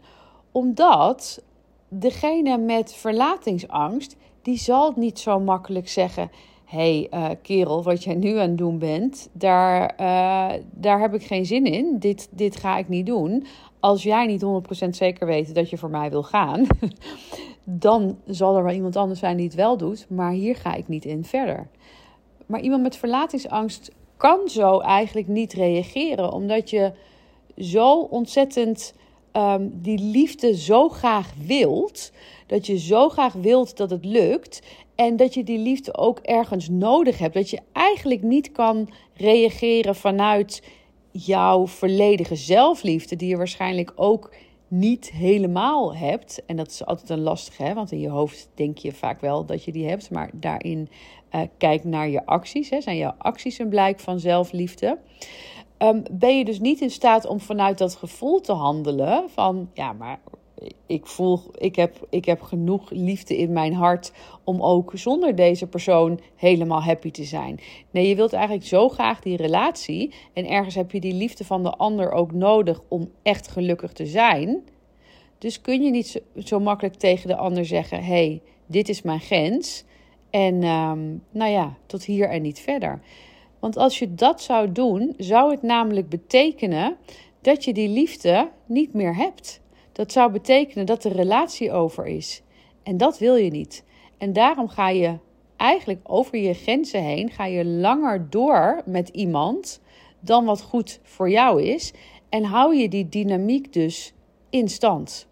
Omdat 0.52 1.42
degene 1.88 2.58
met 2.58 2.94
verlatingsangst, 2.94 4.16
die 4.42 4.58
zal 4.58 4.92
niet 4.96 5.18
zo 5.18 5.40
makkelijk 5.40 5.88
zeggen: 5.88 6.30
hey, 6.64 7.08
uh, 7.14 7.28
kerel, 7.42 7.82
wat 7.82 8.04
jij 8.04 8.14
nu 8.14 8.36
aan 8.36 8.48
het 8.48 8.58
doen 8.58 8.78
bent, 8.78 9.28
daar, 9.32 9.94
uh, 10.00 10.62
daar 10.70 11.00
heb 11.00 11.14
ik 11.14 11.22
geen 11.22 11.46
zin 11.46 11.64
in. 11.64 11.98
Dit, 11.98 12.28
dit 12.30 12.56
ga 12.56 12.78
ik 12.78 12.88
niet 12.88 13.06
doen. 13.06 13.46
Als 13.80 14.02
jij 14.02 14.26
niet 14.26 14.44
100% 14.86 14.88
zeker 14.88 15.26
weet 15.26 15.54
dat 15.54 15.70
je 15.70 15.78
voor 15.78 15.90
mij 15.90 16.10
wil 16.10 16.22
gaan, 16.22 16.66
dan 17.64 18.18
zal 18.26 18.56
er 18.56 18.64
wel 18.64 18.74
iemand 18.74 18.96
anders 18.96 19.20
zijn 19.20 19.36
die 19.36 19.46
het 19.46 19.54
wel 19.54 19.76
doet. 19.76 20.06
Maar 20.08 20.32
hier 20.32 20.56
ga 20.56 20.74
ik 20.74 20.88
niet 20.88 21.04
in 21.04 21.24
verder. 21.24 21.68
Maar 22.46 22.60
iemand 22.60 22.82
met 22.82 22.96
verlatingsangst 22.96 23.90
kan 24.16 24.48
zo 24.48 24.80
eigenlijk 24.80 25.28
niet 25.28 25.52
reageren, 25.52 26.32
omdat 26.32 26.70
je 26.70 26.92
zo 27.56 28.00
ontzettend 28.00 28.94
um, 29.32 29.70
die 29.82 29.98
liefde 29.98 30.56
zo 30.56 30.88
graag 30.88 31.32
wilt. 31.46 32.12
Dat 32.46 32.66
je 32.66 32.78
zo 32.78 33.08
graag 33.08 33.32
wilt 33.32 33.76
dat 33.76 33.90
het 33.90 34.04
lukt. 34.04 34.62
En 34.94 35.16
dat 35.16 35.34
je 35.34 35.44
die 35.44 35.58
liefde 35.58 35.96
ook 35.96 36.18
ergens 36.18 36.68
nodig 36.68 37.18
hebt. 37.18 37.34
Dat 37.34 37.50
je 37.50 37.60
eigenlijk 37.72 38.22
niet 38.22 38.52
kan 38.52 38.88
reageren 39.14 39.96
vanuit 39.96 40.62
jouw 41.10 41.66
volledige 41.66 42.36
zelfliefde, 42.36 43.16
die 43.16 43.28
je 43.28 43.36
waarschijnlijk 43.36 43.92
ook 43.94 44.34
niet 44.68 45.10
helemaal 45.10 45.96
hebt. 45.96 46.42
En 46.46 46.56
dat 46.56 46.70
is 46.70 46.84
altijd 46.84 47.10
een 47.10 47.20
lastige, 47.20 47.62
hè? 47.62 47.74
want 47.74 47.92
in 47.92 48.00
je 48.00 48.08
hoofd 48.08 48.48
denk 48.54 48.78
je 48.78 48.92
vaak 48.92 49.20
wel 49.20 49.44
dat 49.44 49.64
je 49.64 49.72
die 49.72 49.88
hebt. 49.88 50.10
Maar 50.10 50.30
daarin 50.32 50.88
uh, 51.34 51.40
kijk 51.58 51.84
naar 51.84 52.08
je 52.08 52.26
acties. 52.26 52.70
Hè? 52.70 52.80
Zijn 52.80 52.96
jouw 52.96 53.14
acties 53.18 53.58
een 53.58 53.68
blijk 53.68 54.00
van 54.00 54.20
zelfliefde? 54.20 54.98
Um, 55.78 56.02
ben 56.10 56.38
je 56.38 56.44
dus 56.44 56.60
niet 56.60 56.80
in 56.80 56.90
staat 56.90 57.26
om 57.26 57.40
vanuit 57.40 57.78
dat 57.78 57.96
gevoel 57.96 58.40
te 58.40 58.52
handelen. 58.52 59.24
Van 59.30 59.70
ja, 59.74 59.92
maar 59.92 60.20
ik 60.86 61.06
voel, 61.06 61.40
ik 61.58 61.76
heb, 61.76 62.06
ik 62.10 62.24
heb 62.24 62.42
genoeg 62.42 62.90
liefde 62.90 63.36
in 63.36 63.52
mijn 63.52 63.74
hart 63.74 64.12
om 64.44 64.62
ook 64.62 64.92
zonder 64.94 65.34
deze 65.34 65.66
persoon 65.66 66.20
helemaal 66.36 66.82
happy 66.82 67.10
te 67.10 67.24
zijn. 67.24 67.60
Nee, 67.90 68.08
je 68.08 68.14
wilt 68.14 68.32
eigenlijk 68.32 68.66
zo 68.66 68.88
graag 68.88 69.20
die 69.20 69.36
relatie. 69.36 70.14
En 70.32 70.48
ergens 70.48 70.74
heb 70.74 70.90
je 70.90 71.00
die 71.00 71.14
liefde 71.14 71.44
van 71.44 71.62
de 71.62 71.70
ander 71.70 72.12
ook 72.12 72.32
nodig 72.32 72.80
om 72.88 73.10
echt 73.22 73.48
gelukkig 73.48 73.92
te 73.92 74.06
zijn. 74.06 74.62
Dus 75.38 75.60
kun 75.60 75.82
je 75.82 75.90
niet 75.90 76.22
zo, 76.44 76.60
makkelijk 76.60 76.94
tegen 76.94 77.28
de 77.28 77.36
ander 77.36 77.66
zeggen: 77.66 78.04
hey, 78.04 78.40
dit 78.66 78.88
is 78.88 79.02
mijn 79.02 79.20
grens. 79.20 79.84
En 80.30 80.64
um, 80.64 81.22
nou 81.30 81.50
ja, 81.50 81.76
tot 81.86 82.04
hier 82.04 82.28
en 82.28 82.42
niet 82.42 82.60
verder. 82.60 83.00
Want 83.66 83.78
als 83.78 83.98
je 83.98 84.14
dat 84.14 84.42
zou 84.42 84.72
doen, 84.72 85.14
zou 85.16 85.50
het 85.50 85.62
namelijk 85.62 86.08
betekenen 86.08 86.96
dat 87.40 87.64
je 87.64 87.72
die 87.72 87.88
liefde 87.88 88.50
niet 88.66 88.92
meer 88.92 89.16
hebt. 89.16 89.60
Dat 89.92 90.12
zou 90.12 90.32
betekenen 90.32 90.86
dat 90.86 91.02
de 91.02 91.08
relatie 91.08 91.72
over 91.72 92.06
is. 92.06 92.42
En 92.82 92.96
dat 92.96 93.18
wil 93.18 93.36
je 93.36 93.50
niet. 93.50 93.84
En 94.18 94.32
daarom 94.32 94.68
ga 94.68 94.88
je 94.88 95.18
eigenlijk 95.56 96.00
over 96.02 96.38
je 96.38 96.54
grenzen 96.54 97.02
heen, 97.02 97.30
ga 97.30 97.44
je 97.44 97.64
langer 97.64 98.30
door 98.30 98.82
met 98.84 99.08
iemand 99.08 99.80
dan 100.20 100.44
wat 100.44 100.62
goed 100.62 101.00
voor 101.02 101.30
jou 101.30 101.62
is. 101.62 101.92
En 102.28 102.44
hou 102.44 102.76
je 102.76 102.88
die 102.88 103.08
dynamiek 103.08 103.72
dus 103.72 104.12
in 104.50 104.68
stand. 104.68 105.26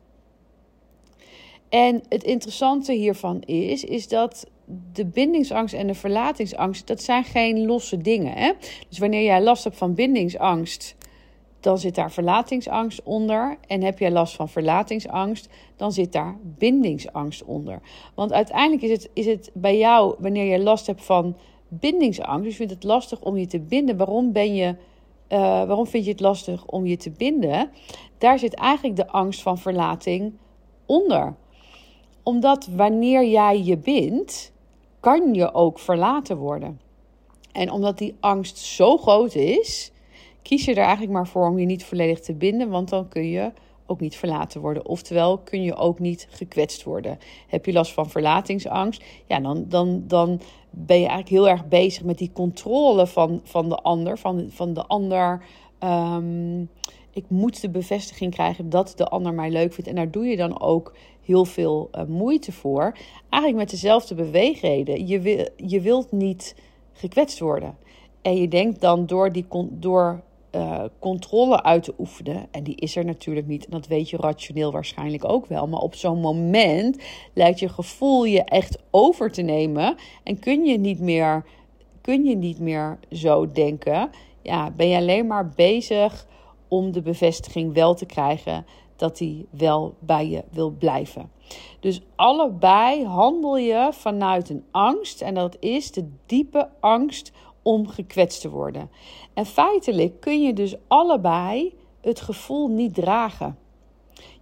En 1.69 2.03
het 2.09 2.25
interessante 2.25 2.93
hiervan 2.93 3.41
is, 3.41 3.85
is 3.85 4.09
dat 4.09 4.47
de 4.93 5.07
bindingsangst 5.07 5.75
en 5.75 5.87
de 5.87 5.95
verlatingsangst, 5.95 6.87
dat 6.87 7.03
zijn 7.03 7.25
geen 7.25 7.67
losse 7.67 7.99
dingen. 7.99 8.33
Hè? 8.33 8.53
Dus 8.89 8.99
wanneer 8.99 9.23
jij 9.23 9.43
last 9.43 9.65
hebt 9.65 9.77
van 9.77 9.95
bindingsangst, 9.95 10.97
dan 11.61 11.79
zit 11.79 11.95
daar 11.95 12.11
verlatingsangst 12.11 13.03
onder. 13.03 13.57
En 13.67 13.83
heb 13.83 13.99
jij 13.99 14.11
last 14.11 14.35
van 14.35 14.49
verlatingsangst, 14.49 15.49
dan 15.77 15.93
zit 15.93 16.13
daar 16.13 16.37
bindingsangst 16.43 17.45
onder. 17.45 17.81
Want 18.15 18.33
uiteindelijk 18.33 18.83
is 18.83 18.91
het, 18.91 19.11
is 19.13 19.27
het 19.27 19.51
bij 19.55 19.79
jou, 19.79 20.15
wanneer 20.19 20.45
je 20.45 20.59
last 20.59 20.87
hebt 20.87 21.05
van 21.05 21.37
bindingsangst, 21.69 22.43
dus 22.43 22.51
je 22.51 22.57
vindt 22.57 22.73
het 22.73 22.85
lastig 22.85 23.21
om 23.21 23.37
je 23.37 23.47
te 23.47 23.61
binden. 23.61 23.97
Waarom 23.97 24.33
ben 24.33 24.55
je. 24.55 24.77
Uh, 25.29 25.41
waarom 25.41 25.87
vind 25.87 26.05
je 26.05 26.11
het 26.11 26.21
lastig 26.21 26.67
om 26.67 26.87
je 26.87 26.97
te 26.97 27.11
binden? 27.11 27.71
Daar 28.19 28.39
zit 28.39 28.55
eigenlijk 28.55 28.97
de 28.97 29.07
angst 29.07 29.43
van 29.43 29.59
verlating 29.59 30.33
onder. 30.87 31.35
Omdat 32.23 32.67
wanneer 32.67 33.25
jij 33.25 33.63
je 33.63 33.77
bindt, 33.77 34.53
kan 35.05 35.35
je 35.35 35.55
ook 35.55 35.79
verlaten 35.79 36.37
worden. 36.37 36.81
En 37.53 37.71
omdat 37.71 37.99
die 37.99 38.17
angst 38.21 38.59
zo 38.59 38.97
groot 38.97 39.35
is, 39.35 39.93
kies 40.43 40.65
je 40.65 40.71
er 40.71 40.83
eigenlijk 40.83 41.13
maar 41.13 41.27
voor 41.27 41.49
om 41.49 41.59
je 41.59 41.67
niet 41.67 41.85
volledig 41.85 42.21
te 42.21 42.35
binden, 42.35 42.71
want 42.71 42.89
dan 42.89 43.09
kun 43.09 43.29
je 43.29 43.53
ook 43.87 44.01
niet 44.01 44.17
verlaten 44.17 44.61
worden. 44.61 44.87
Oftewel 44.87 45.39
kun 45.39 45.63
je 45.63 45.75
ook 45.75 45.99
niet 45.99 46.29
gekwetst 46.31 46.83
worden. 46.83 47.19
Heb 47.49 47.67
je 47.67 47.73
last 47.73 47.93
van 47.93 48.11
verlatingsangst? 48.11 49.05
Ja, 49.27 49.41
dan, 49.41 49.65
dan, 49.69 50.05
dan 50.07 50.41
ben 50.71 51.01
je 51.01 51.07
eigenlijk 51.07 51.29
heel 51.29 51.49
erg 51.49 51.69
bezig 51.69 52.05
met 52.05 52.19
die 52.19 52.33
controle 52.33 53.07
van, 53.07 53.41
van 53.43 53.69
de 53.69 53.77
ander. 53.77 54.19
Van, 54.19 54.47
van 54.51 54.75
de 54.75 54.87
ander. 54.87 55.45
Ehm, 55.79 56.61
ik 57.11 57.25
moet 57.29 57.61
de 57.61 57.71
bevestiging 57.71 58.33
krijgen 58.33 58.71
dat 58.71 58.93
de 58.97 59.09
ander 59.09 59.35
mij 59.35 59.51
leuk 59.51 59.73
vindt. 59.73 59.91
En 59.91 59.97
daar 59.97 60.11
doe 60.11 60.25
je 60.25 60.37
dan 60.37 60.61
ook 60.61 60.95
heel 61.25 61.45
veel 61.45 61.91
uh, 61.93 62.05
moeite 62.05 62.53
voor. 62.53 62.97
Eigenlijk 63.31 63.57
met 63.57 63.71
dezelfde 63.71 64.15
beweegreden. 64.15 65.07
Je, 65.07 65.21
wil, 65.21 65.49
je 65.57 65.81
wilt 65.81 66.13
niet 66.13 66.55
gekwetst 66.93 67.39
worden. 67.39 67.77
En 68.23 68.37
je 68.37 68.49
denkt 68.49 68.81
dan 68.81 69.07
door, 69.07 69.33
die, 69.33 69.47
door 69.71 70.23
uh, 70.55 70.85
controle 70.99 71.63
uit 71.63 71.83
te 71.83 71.95
oefenen. 71.99 72.47
En 72.51 72.63
die 72.63 72.77
is 72.77 72.97
er 72.97 73.05
natuurlijk 73.05 73.47
niet. 73.47 73.65
En 73.65 73.71
dat 73.71 73.87
weet 73.87 74.11
je 74.11 74.17
rationeel 74.17 74.73
waarschijnlijk 74.73 75.29
ook 75.29 75.47
wel. 75.47 75.67
Maar 75.67 75.81
op 75.81 75.95
zo'n 75.95 76.21
moment 76.21 77.03
lijkt 77.35 77.59
je 77.59 77.69
gevoel 77.69 78.25
je 78.25 78.43
echt 78.43 78.79
over 78.91 79.31
te 79.31 79.43
nemen. 79.43 79.97
En 80.23 80.39
kun 80.39 80.65
je 80.65 80.79
niet 80.79 81.01
meer, 81.01 81.45
kun 82.01 82.25
je 82.25 82.37
niet 82.37 82.59
meer 82.59 82.99
zo 83.11 83.51
denken. 83.51 84.11
Ja, 84.43 84.71
ben 84.71 84.89
je 84.89 84.97
alleen 84.97 85.27
maar 85.27 85.49
bezig 85.49 86.27
om 86.69 86.93
de 86.93 87.03
bevestiging 87.03 87.75
wel 87.75 87.95
te 87.95 88.07
krijgen 88.07 88.67
dat 88.97 89.19
hij 89.19 89.47
wel 89.51 89.95
bij 89.99 90.29
je 90.29 90.45
wil 90.51 90.71
blijven. 90.71 91.31
Dus 91.81 92.01
allebei 92.15 93.05
handel 93.05 93.57
je 93.57 93.89
vanuit 93.93 94.49
een 94.51 94.65
angst. 94.71 95.21
En 95.21 95.35
dat 95.35 95.57
is 95.61 95.93
de 95.93 96.11
diepe 96.27 96.69
angst 96.81 97.33
om 97.63 97.89
gekwetst 97.89 98.41
te 98.41 98.51
worden. 98.51 98.91
En 99.35 99.47
feitelijk 99.47 100.21
kun 100.21 100.43
je 100.43 100.53
dus 100.53 100.75
allebei 100.89 101.75
het 102.01 102.21
gevoel 102.21 102.69
niet 102.69 102.95
dragen. 102.95 103.59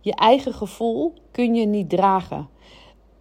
Je 0.00 0.14
eigen 0.14 0.54
gevoel 0.54 1.12
kun 1.30 1.54
je 1.54 1.66
niet 1.66 1.90
dragen. 1.90 2.48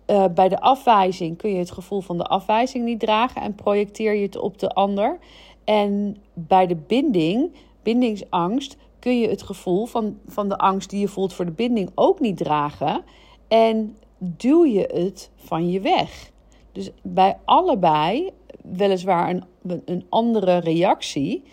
Uh, 0.07 0.25
bij 0.35 0.50
de 0.50 0.59
afwijzing 0.59 1.38
kun 1.38 1.51
je 1.51 1.57
het 1.57 1.71
gevoel 1.71 2.01
van 2.01 2.17
de 2.17 2.23
afwijzing 2.23 2.85
niet 2.85 3.00
dragen 3.00 3.41
en 3.41 3.55
projecteer 3.55 4.13
je 4.13 4.21
het 4.21 4.38
op 4.38 4.59
de 4.59 4.69
ander. 4.69 5.19
En 5.63 6.17
bij 6.33 6.67
de 6.67 6.75
binding, 6.75 7.53
bindingsangst, 7.83 8.77
kun 9.01 9.20
je 9.20 9.29
het 9.29 9.43
gevoel 9.43 9.86
van, 9.86 10.17
van 10.27 10.50
de 10.50 10.58
angst 10.58 10.89
die 10.89 11.00
je 11.00 11.08
voelt 11.08 11.34
voor 11.34 11.46
de 11.46 11.51
binding 11.51 11.91
ook 11.96 12.20
niet 12.20 12.38
dragen. 12.38 13.03
En 13.48 13.98
duw 14.17 14.65
je 14.65 14.89
het 14.93 15.31
van 15.36 15.70
je 15.70 15.79
weg. 15.79 16.31
Dus 16.72 16.91
bij 17.03 17.38
allebei 17.46 18.29
weliswaar 18.63 19.29
een, 19.29 19.43
een 19.86 20.05
andere 20.10 20.58
reactie. 20.58 21.43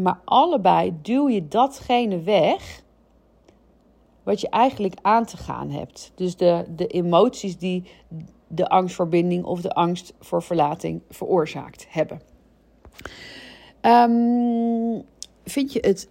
Maar 0.00 0.20
allebei 0.24 0.94
duw 1.02 1.28
je 1.28 1.48
datgene 1.48 2.22
weg 2.22 2.82
wat 4.22 4.40
je 4.40 4.48
eigenlijk 4.48 4.94
aan 5.02 5.24
te 5.24 5.36
gaan 5.36 5.70
hebt. 5.70 6.12
Dus 6.14 6.36
de, 6.36 6.64
de 6.76 6.86
emoties 6.86 7.58
die 7.58 7.84
de 8.46 8.68
angstverbinding 8.68 9.44
of 9.44 9.60
de 9.60 9.72
angst 9.72 10.14
voor 10.20 10.42
verlating 10.42 11.00
veroorzaakt 11.08 11.86
hebben. 11.88 12.20
Um, 13.82 15.04
vind 15.44 15.72
je 15.72 15.78
het 15.80 16.08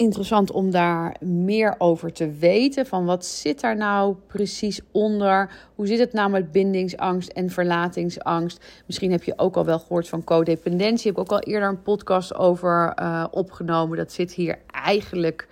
interessant 0.00 0.50
om 0.50 0.70
daar 0.70 1.16
meer 1.20 1.74
over 1.78 2.12
te 2.12 2.30
weten. 2.30 2.86
Van 2.86 3.04
wat 3.04 3.24
zit 3.24 3.60
daar 3.60 3.76
nou 3.76 4.14
precies 4.26 4.80
onder? 4.92 5.50
Hoe 5.74 5.86
zit 5.86 5.98
het 5.98 6.12
nou 6.12 6.30
met 6.30 6.52
bindingsangst 6.52 7.28
en 7.28 7.50
verlatingsangst? 7.50 8.64
Misschien 8.86 9.10
heb 9.10 9.22
je 9.22 9.32
ook 9.38 9.56
al 9.56 9.64
wel 9.64 9.78
gehoord 9.78 10.08
van 10.08 10.24
codependentie. 10.24 11.10
Ik 11.10 11.16
heb 11.16 11.24
ook 11.24 11.32
al 11.32 11.52
eerder 11.52 11.68
een 11.68 11.82
podcast 11.82 12.34
over 12.34 12.92
uh, 13.02 13.24
opgenomen. 13.30 13.96
Dat 13.96 14.12
zit 14.12 14.32
hier 14.32 14.58
eigenlijk 14.66 15.48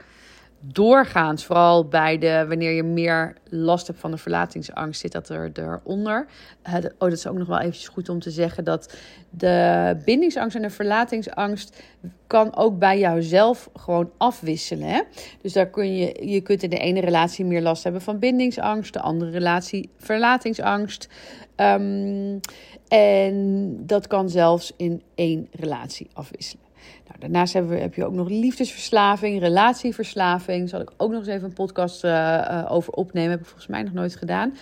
doorgaans, 0.60 1.44
vooral 1.44 1.88
bij 1.88 2.18
de, 2.18 2.44
wanneer 2.48 2.72
je 2.72 2.82
meer 2.82 3.34
last 3.44 3.86
hebt 3.86 3.98
van 3.98 4.10
de 4.10 4.16
verlatingsangst, 4.16 5.00
zit 5.00 5.12
dat 5.12 5.28
er, 5.28 5.50
eronder. 5.54 6.26
Oh, 6.64 6.80
dat 6.98 7.12
is 7.12 7.26
ook 7.26 7.38
nog 7.38 7.48
wel 7.48 7.58
eventjes 7.58 7.88
goed 7.88 8.08
om 8.08 8.20
te 8.20 8.30
zeggen 8.30 8.64
dat 8.64 8.96
de 9.30 9.96
bindingsangst 10.04 10.56
en 10.56 10.62
de 10.62 10.70
verlatingsangst 10.70 11.82
kan 12.26 12.56
ook 12.56 12.78
bij 12.78 12.98
jouzelf 12.98 13.70
gewoon 13.74 14.10
afwisselen. 14.16 14.88
Hè? 14.88 15.02
Dus 15.42 15.52
daar 15.52 15.68
kun 15.68 15.96
je, 15.96 16.26
je 16.28 16.40
kunt 16.40 16.62
in 16.62 16.70
de 16.70 16.78
ene 16.78 17.00
relatie 17.00 17.44
meer 17.44 17.62
last 17.62 17.82
hebben 17.82 18.02
van 18.02 18.18
bindingsangst, 18.18 18.92
de 18.92 19.00
andere 19.00 19.30
relatie 19.30 19.90
verlatingsangst. 19.96 21.08
Um, 21.56 22.40
en 22.88 23.76
dat 23.86 24.06
kan 24.06 24.28
zelfs 24.28 24.72
in 24.76 25.02
één 25.14 25.48
relatie 25.52 26.08
afwisselen. 26.12 26.67
Nou, 27.06 27.18
daarnaast 27.18 27.52
hebben 27.52 27.72
we, 27.72 27.78
heb 27.78 27.94
je 27.94 28.04
ook 28.04 28.12
nog 28.12 28.28
liefdesverslaving, 28.28 29.40
relatieverslaving. 29.40 30.68
Zal 30.68 30.80
ik 30.80 30.90
ook 30.96 31.10
nog 31.10 31.18
eens 31.18 31.28
even 31.28 31.44
een 31.44 31.52
podcast 31.52 32.04
uh, 32.04 32.66
over 32.68 32.92
opnemen. 32.92 33.30
Heb 33.30 33.40
ik 33.40 33.46
volgens 33.46 33.66
mij 33.66 33.82
nog 33.82 33.92
nooit 33.92 34.16
gedaan. 34.16 34.54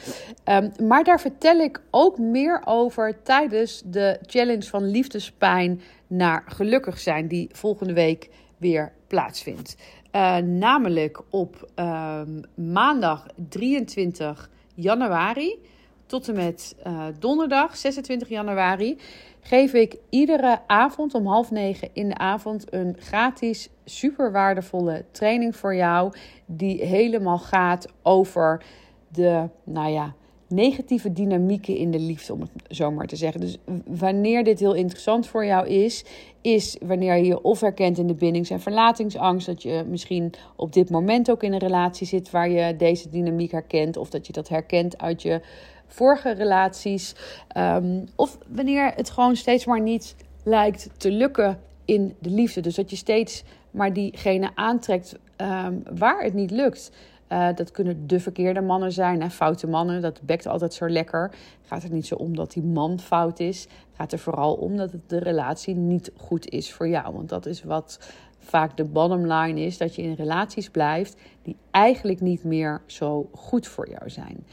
Um, 0.44 0.72
maar 0.86 1.04
daar 1.04 1.20
vertel 1.20 1.58
ik 1.58 1.80
ook 1.90 2.18
meer 2.18 2.62
over 2.64 3.22
tijdens 3.22 3.82
de 3.84 4.18
challenge 4.26 4.62
van 4.62 4.90
liefdespijn 4.90 5.80
naar 6.06 6.44
gelukkig 6.46 6.98
zijn, 6.98 7.28
die 7.28 7.48
volgende 7.52 7.92
week 7.92 8.30
weer 8.56 8.92
plaatsvindt. 9.06 9.76
Uh, 10.12 10.36
namelijk 10.36 11.22
op 11.30 11.70
um, 11.74 12.40
maandag 12.54 13.26
23 13.48 14.50
januari 14.74 15.58
tot 16.06 16.28
en 16.28 16.34
met 16.34 16.76
donderdag 17.18 17.76
26 17.76 18.28
januari 18.28 18.98
geef 19.46 19.72
ik 19.72 19.96
iedere 20.10 20.58
avond 20.66 21.14
om 21.14 21.26
half 21.26 21.50
negen 21.50 21.88
in 21.92 22.08
de 22.08 22.18
avond 22.18 22.72
een 22.72 22.96
gratis, 22.98 23.68
super 23.84 24.32
waardevolle 24.32 25.04
training 25.10 25.56
voor 25.56 25.74
jou. 25.74 26.12
Die 26.46 26.82
helemaal 26.82 27.38
gaat 27.38 27.86
over 28.02 28.64
de, 29.08 29.48
nou 29.64 29.90
ja, 29.90 30.14
negatieve 30.48 31.12
dynamieken 31.12 31.76
in 31.76 31.90
de 31.90 31.98
liefde, 31.98 32.32
om 32.32 32.40
het 32.40 32.50
zo 32.68 32.90
maar 32.90 33.06
te 33.06 33.16
zeggen. 33.16 33.40
Dus 33.40 33.58
wanneer 33.86 34.44
dit 34.44 34.58
heel 34.58 34.74
interessant 34.74 35.26
voor 35.26 35.44
jou 35.44 35.68
is, 35.68 36.04
is 36.40 36.76
wanneer 36.84 37.16
je 37.16 37.24
je 37.24 37.42
of 37.42 37.60
herkent 37.60 37.98
in 37.98 38.06
de 38.06 38.14
bindings- 38.14 38.50
en 38.50 38.60
verlatingsangst, 38.60 39.46
dat 39.46 39.62
je 39.62 39.84
misschien 39.88 40.32
op 40.56 40.72
dit 40.72 40.90
moment 40.90 41.30
ook 41.30 41.42
in 41.42 41.52
een 41.52 41.58
relatie 41.58 42.06
zit 42.06 42.30
waar 42.30 42.50
je 42.50 42.76
deze 42.76 43.08
dynamiek 43.08 43.50
herkent, 43.50 43.96
of 43.96 44.10
dat 44.10 44.26
je 44.26 44.32
dat 44.32 44.48
herkent 44.48 44.98
uit 44.98 45.22
je 45.22 45.40
vorige 45.86 46.30
relaties. 46.30 47.14
Ehm, 47.48 48.04
of 48.14 48.38
wanneer 48.48 48.92
het 48.94 49.10
gewoon 49.10 49.36
steeds 49.36 49.64
maar 49.64 49.80
niet 49.80 50.16
lijkt 50.42 50.88
te 50.96 51.10
lukken 51.10 51.58
in 51.84 52.14
de 52.18 52.30
liefde. 52.30 52.60
Dus 52.60 52.74
dat 52.74 52.90
je 52.90 52.96
steeds 52.96 53.44
maar 53.70 53.92
diegene 53.92 54.50
aantrekt 54.54 55.18
um, 55.36 55.82
waar 55.98 56.22
het 56.22 56.34
niet 56.34 56.50
lukt. 56.50 56.90
Uh, 57.32 57.48
dat 57.54 57.70
kunnen 57.70 58.06
de 58.06 58.20
verkeerde 58.20 58.60
mannen 58.60 58.92
zijn, 58.92 59.22
hè, 59.22 59.30
foute 59.30 59.66
mannen. 59.66 60.02
Dat 60.02 60.20
bekt 60.22 60.46
altijd 60.46 60.74
zo 60.74 60.88
lekker. 60.88 61.30
Gaat 61.62 61.82
het 61.82 61.92
niet 61.92 62.06
zo 62.06 62.14
om 62.14 62.36
dat 62.36 62.52
die 62.52 62.62
man 62.62 63.00
fout 63.00 63.40
is. 63.40 63.66
Gaat 63.92 64.12
er 64.12 64.18
vooral 64.18 64.54
om 64.54 64.76
dat 64.76 64.90
de 65.06 65.18
relatie 65.18 65.74
niet 65.74 66.10
goed 66.16 66.48
is 66.48 66.72
voor 66.72 66.88
jou. 66.88 67.14
Want 67.14 67.28
dat 67.28 67.46
is 67.46 67.62
wat 67.62 68.14
vaak 68.38 68.76
de 68.76 68.84
bottom 68.84 69.32
line 69.32 69.60
is 69.60 69.78
dat 69.78 69.94
je 69.94 70.02
in 70.02 70.14
relaties 70.14 70.70
blijft 70.70 71.16
die 71.46 71.56
eigenlijk 71.70 72.20
niet 72.20 72.44
meer 72.44 72.82
zo 72.86 73.28
goed 73.34 73.66
voor 73.66 73.88
jou 73.88 74.10
zijn. 74.10 74.46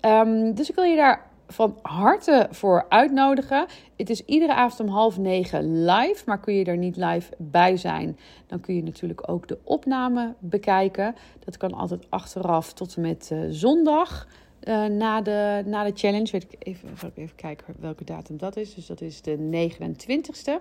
Um, 0.00 0.54
dus 0.54 0.68
ik 0.68 0.74
wil 0.74 0.84
je 0.84 0.96
daar 0.96 1.26
van 1.48 1.78
harte 1.82 2.46
voor 2.50 2.86
uitnodigen. 2.88 3.66
Het 3.96 4.10
is 4.10 4.24
iedere 4.24 4.54
avond 4.54 4.80
om 4.88 4.94
half 4.94 5.18
negen 5.18 5.84
live, 5.84 6.22
maar 6.26 6.40
kun 6.40 6.54
je 6.54 6.64
er 6.64 6.76
niet 6.76 6.96
live 6.96 7.32
bij 7.38 7.76
zijn, 7.76 8.18
dan 8.46 8.60
kun 8.60 8.74
je 8.74 8.82
natuurlijk 8.82 9.30
ook 9.30 9.48
de 9.48 9.58
opname 9.64 10.34
bekijken. 10.38 11.14
Dat 11.44 11.56
kan 11.56 11.72
altijd 11.72 12.06
achteraf 12.08 12.72
tot 12.72 12.96
en 12.96 13.02
met 13.02 13.30
uh, 13.32 13.40
zondag. 13.48 14.28
Uh, 14.62 14.84
na, 14.84 15.20
de, 15.20 15.62
na 15.66 15.84
de 15.84 15.92
challenge. 15.94 16.30
Weet 16.30 16.42
ik 16.42 16.54
even, 16.58 16.88
even 17.14 17.36
kijken 17.36 17.74
welke 17.78 18.04
datum 18.04 18.36
dat 18.36 18.56
is. 18.56 18.74
Dus 18.74 18.86
dat 18.86 19.00
is 19.00 19.22
de 19.22 19.36
29ste. 19.36 20.52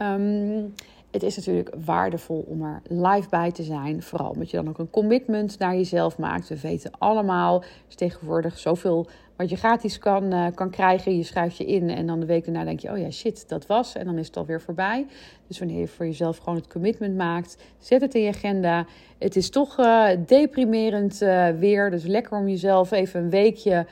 Um, 0.00 0.74
het 1.12 1.22
is 1.22 1.36
natuurlijk 1.36 1.74
waardevol 1.84 2.44
om 2.48 2.62
er 2.62 2.82
live 2.88 3.28
bij 3.28 3.52
te 3.52 3.62
zijn. 3.62 4.02
Vooral 4.02 4.30
omdat 4.30 4.50
je 4.50 4.56
dan 4.56 4.68
ook 4.68 4.78
een 4.78 4.90
commitment 4.90 5.58
naar 5.58 5.74
jezelf 5.74 6.18
maakt. 6.18 6.48
We 6.48 6.60
weten 6.60 6.90
allemaal, 6.98 7.62
is 7.88 7.94
tegenwoordig 7.94 8.58
zoveel 8.58 9.06
wat 9.36 9.50
je 9.50 9.56
gratis 9.56 9.98
kan, 9.98 10.32
uh, 10.32 10.46
kan 10.54 10.70
krijgen. 10.70 11.16
Je 11.16 11.22
schrijft 11.22 11.56
je 11.56 11.64
in 11.64 11.90
en 11.90 12.06
dan 12.06 12.20
de 12.20 12.26
week 12.26 12.44
daarna 12.44 12.64
denk 12.64 12.80
je, 12.80 12.90
oh 12.90 12.98
ja, 12.98 13.10
shit, 13.10 13.48
dat 13.48 13.66
was. 13.66 13.94
En 13.94 14.04
dan 14.04 14.18
is 14.18 14.26
het 14.26 14.36
alweer 14.36 14.60
voorbij. 14.60 15.06
Dus 15.46 15.58
wanneer 15.58 15.80
je 15.80 15.88
voor 15.88 16.06
jezelf 16.06 16.38
gewoon 16.38 16.54
het 16.54 16.68
commitment 16.68 17.16
maakt, 17.16 17.56
zet 17.78 18.00
het 18.00 18.14
in 18.14 18.22
je 18.22 18.28
agenda. 18.28 18.86
Het 19.18 19.36
is 19.36 19.50
toch 19.50 19.78
uh, 19.78 20.08
deprimerend 20.26 21.22
uh, 21.22 21.48
weer, 21.48 21.90
dus 21.90 22.04
lekker 22.04 22.38
om 22.38 22.48
jezelf 22.48 22.90
even 22.90 23.20
een 23.22 23.30
weekje... 23.30 23.86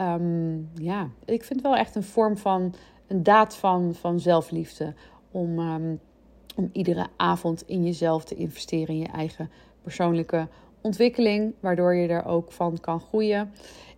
Um, 0.00 0.70
ja, 0.74 1.08
ik 1.24 1.44
vind 1.44 1.60
het 1.60 1.62
wel 1.62 1.76
echt 1.76 1.94
een 1.94 2.02
vorm 2.02 2.36
van, 2.36 2.74
een 3.06 3.22
daad 3.22 3.56
van, 3.56 3.94
van 3.94 4.20
zelfliefde. 4.20 4.94
Om... 5.30 5.58
Um, 5.58 6.00
om 6.56 6.70
iedere 6.72 7.06
avond 7.16 7.62
in 7.66 7.84
jezelf 7.84 8.24
te 8.24 8.34
investeren 8.34 8.94
in 8.94 9.00
je 9.00 9.08
eigen 9.08 9.50
persoonlijke 9.82 10.48
ontwikkeling, 10.80 11.54
waardoor 11.60 11.94
je 11.94 12.08
er 12.08 12.24
ook 12.24 12.52
van 12.52 12.80
kan 12.80 13.00
groeien. 13.00 13.52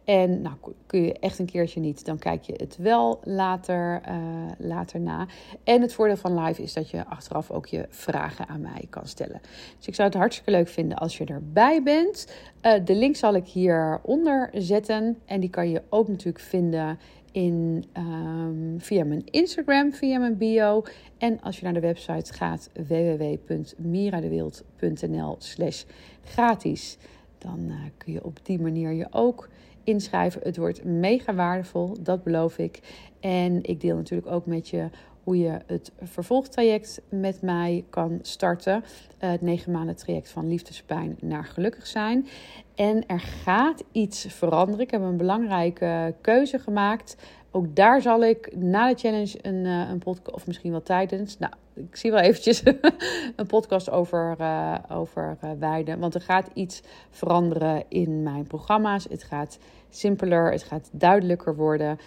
En 0.05 0.43
nou, 0.43 0.57
kun 0.87 1.03
je 1.03 1.13
echt 1.13 1.39
een 1.39 1.47
keertje 1.47 1.81
niet, 1.81 2.05
dan 2.05 2.19
kijk 2.19 2.43
je 2.43 2.55
het 2.57 2.77
wel 2.77 3.21
later, 3.25 4.03
uh, 4.09 4.17
later 4.59 5.01
na. 5.01 5.27
En 5.65 5.81
het 5.81 5.93
voordeel 5.93 6.17
van 6.17 6.45
live 6.45 6.63
is 6.63 6.73
dat 6.73 6.91
je 6.91 7.07
achteraf 7.07 7.51
ook 7.51 7.67
je 7.67 7.87
vragen 7.89 8.49
aan 8.49 8.61
mij 8.61 8.87
kan 8.91 9.07
stellen. 9.07 9.41
Dus 9.77 9.87
ik 9.87 9.95
zou 9.95 10.09
het 10.09 10.17
hartstikke 10.17 10.51
leuk 10.51 10.69
vinden 10.69 10.99
als 10.99 11.19
je 11.19 11.25
erbij 11.25 11.83
bent. 11.83 12.33
Uh, 12.63 12.73
de 12.85 12.95
link 12.95 13.17
zal 13.17 13.35
ik 13.35 13.47
hieronder 13.47 14.51
zetten. 14.53 15.19
En 15.25 15.41
die 15.41 15.51
kan 15.51 15.71
je 15.71 15.83
ook 15.89 16.09
natuurlijk 16.09 16.45
vinden 16.45 16.99
in, 17.37 17.85
um, 17.97 18.75
via 18.79 19.05
mijn 19.05 19.25
Instagram, 19.25 19.93
via 19.93 20.19
mijn 20.19 20.37
bio. 20.37 20.83
En 21.19 21.41
als 21.41 21.59
je 21.59 21.65
naar 21.65 21.75
de 21.75 21.81
website 21.81 22.33
gaat, 22.33 22.71
www.miradewild.nl 22.73 25.37
slash 25.39 25.85
gratis, 26.25 26.99
dan 27.39 27.59
uh, 27.69 27.75
kun 27.97 28.13
je 28.13 28.25
op 28.25 28.39
die 28.43 28.61
manier 28.61 28.93
je 28.93 29.07
ook 29.11 29.49
inschrijven. 29.85 30.41
Het 30.43 30.57
wordt 30.57 30.85
mega 30.85 31.35
waardevol, 31.35 31.97
dat 32.03 32.23
beloof 32.23 32.59
ik. 32.59 32.81
En 33.21 33.63
ik 33.63 33.81
deel 33.81 33.97
natuurlijk 33.97 34.31
ook 34.31 34.47
met 34.47 34.69
je 34.69 34.89
hoe 35.27 35.39
je 35.39 35.59
het 35.67 35.93
vervolgtraject 36.03 37.01
met 37.09 37.43
mij 37.43 37.85
kan 37.91 38.19
starten. 38.23 38.75
Uh, 38.75 39.31
het 39.31 39.41
negen 39.41 39.73
maanden 39.73 39.97
traject 39.97 40.31
van 40.31 40.49
liefdespijn 40.49 41.17
naar 41.21 41.45
gelukkig 41.45 41.87
zijn. 41.87 42.27
En 42.75 43.07
er 43.07 43.21
gaat 43.21 43.85
iets 43.93 44.27
veranderen. 44.29 44.81
Ik 44.81 44.91
heb 44.91 45.01
een 45.01 45.17
belangrijke 45.17 46.15
keuze 46.21 46.59
gemaakt. 46.59 47.17
Ook 47.51 47.77
daar 47.77 48.03
zal 48.03 48.25
ik 48.25 48.57
na 48.57 48.89
de 48.89 48.99
challenge 48.99 49.39
een, 49.43 49.65
uh, 49.65 49.89
een 49.91 49.99
podcast, 49.99 50.37
of 50.37 50.47
misschien 50.47 50.71
wel 50.71 50.83
tijdens, 50.83 51.39
nou, 51.39 51.53
ik 51.75 51.97
zie 51.97 52.11
wel 52.11 52.21
eventjes 52.21 52.63
een 53.37 53.47
podcast 53.47 53.91
over, 53.91 54.37
uh, 54.41 54.75
over 54.91 55.39
wijden. 55.59 55.99
Want 55.99 56.15
er 56.15 56.21
gaat 56.21 56.51
iets 56.55 56.83
veranderen 57.11 57.85
in 57.89 58.23
mijn 58.23 58.47
programma's. 58.47 59.07
Het 59.09 59.23
gaat 59.23 59.59
simpeler, 59.91 60.51
het 60.51 60.63
gaat 60.63 60.89
duidelijker 60.93 61.57
worden. 61.57 61.99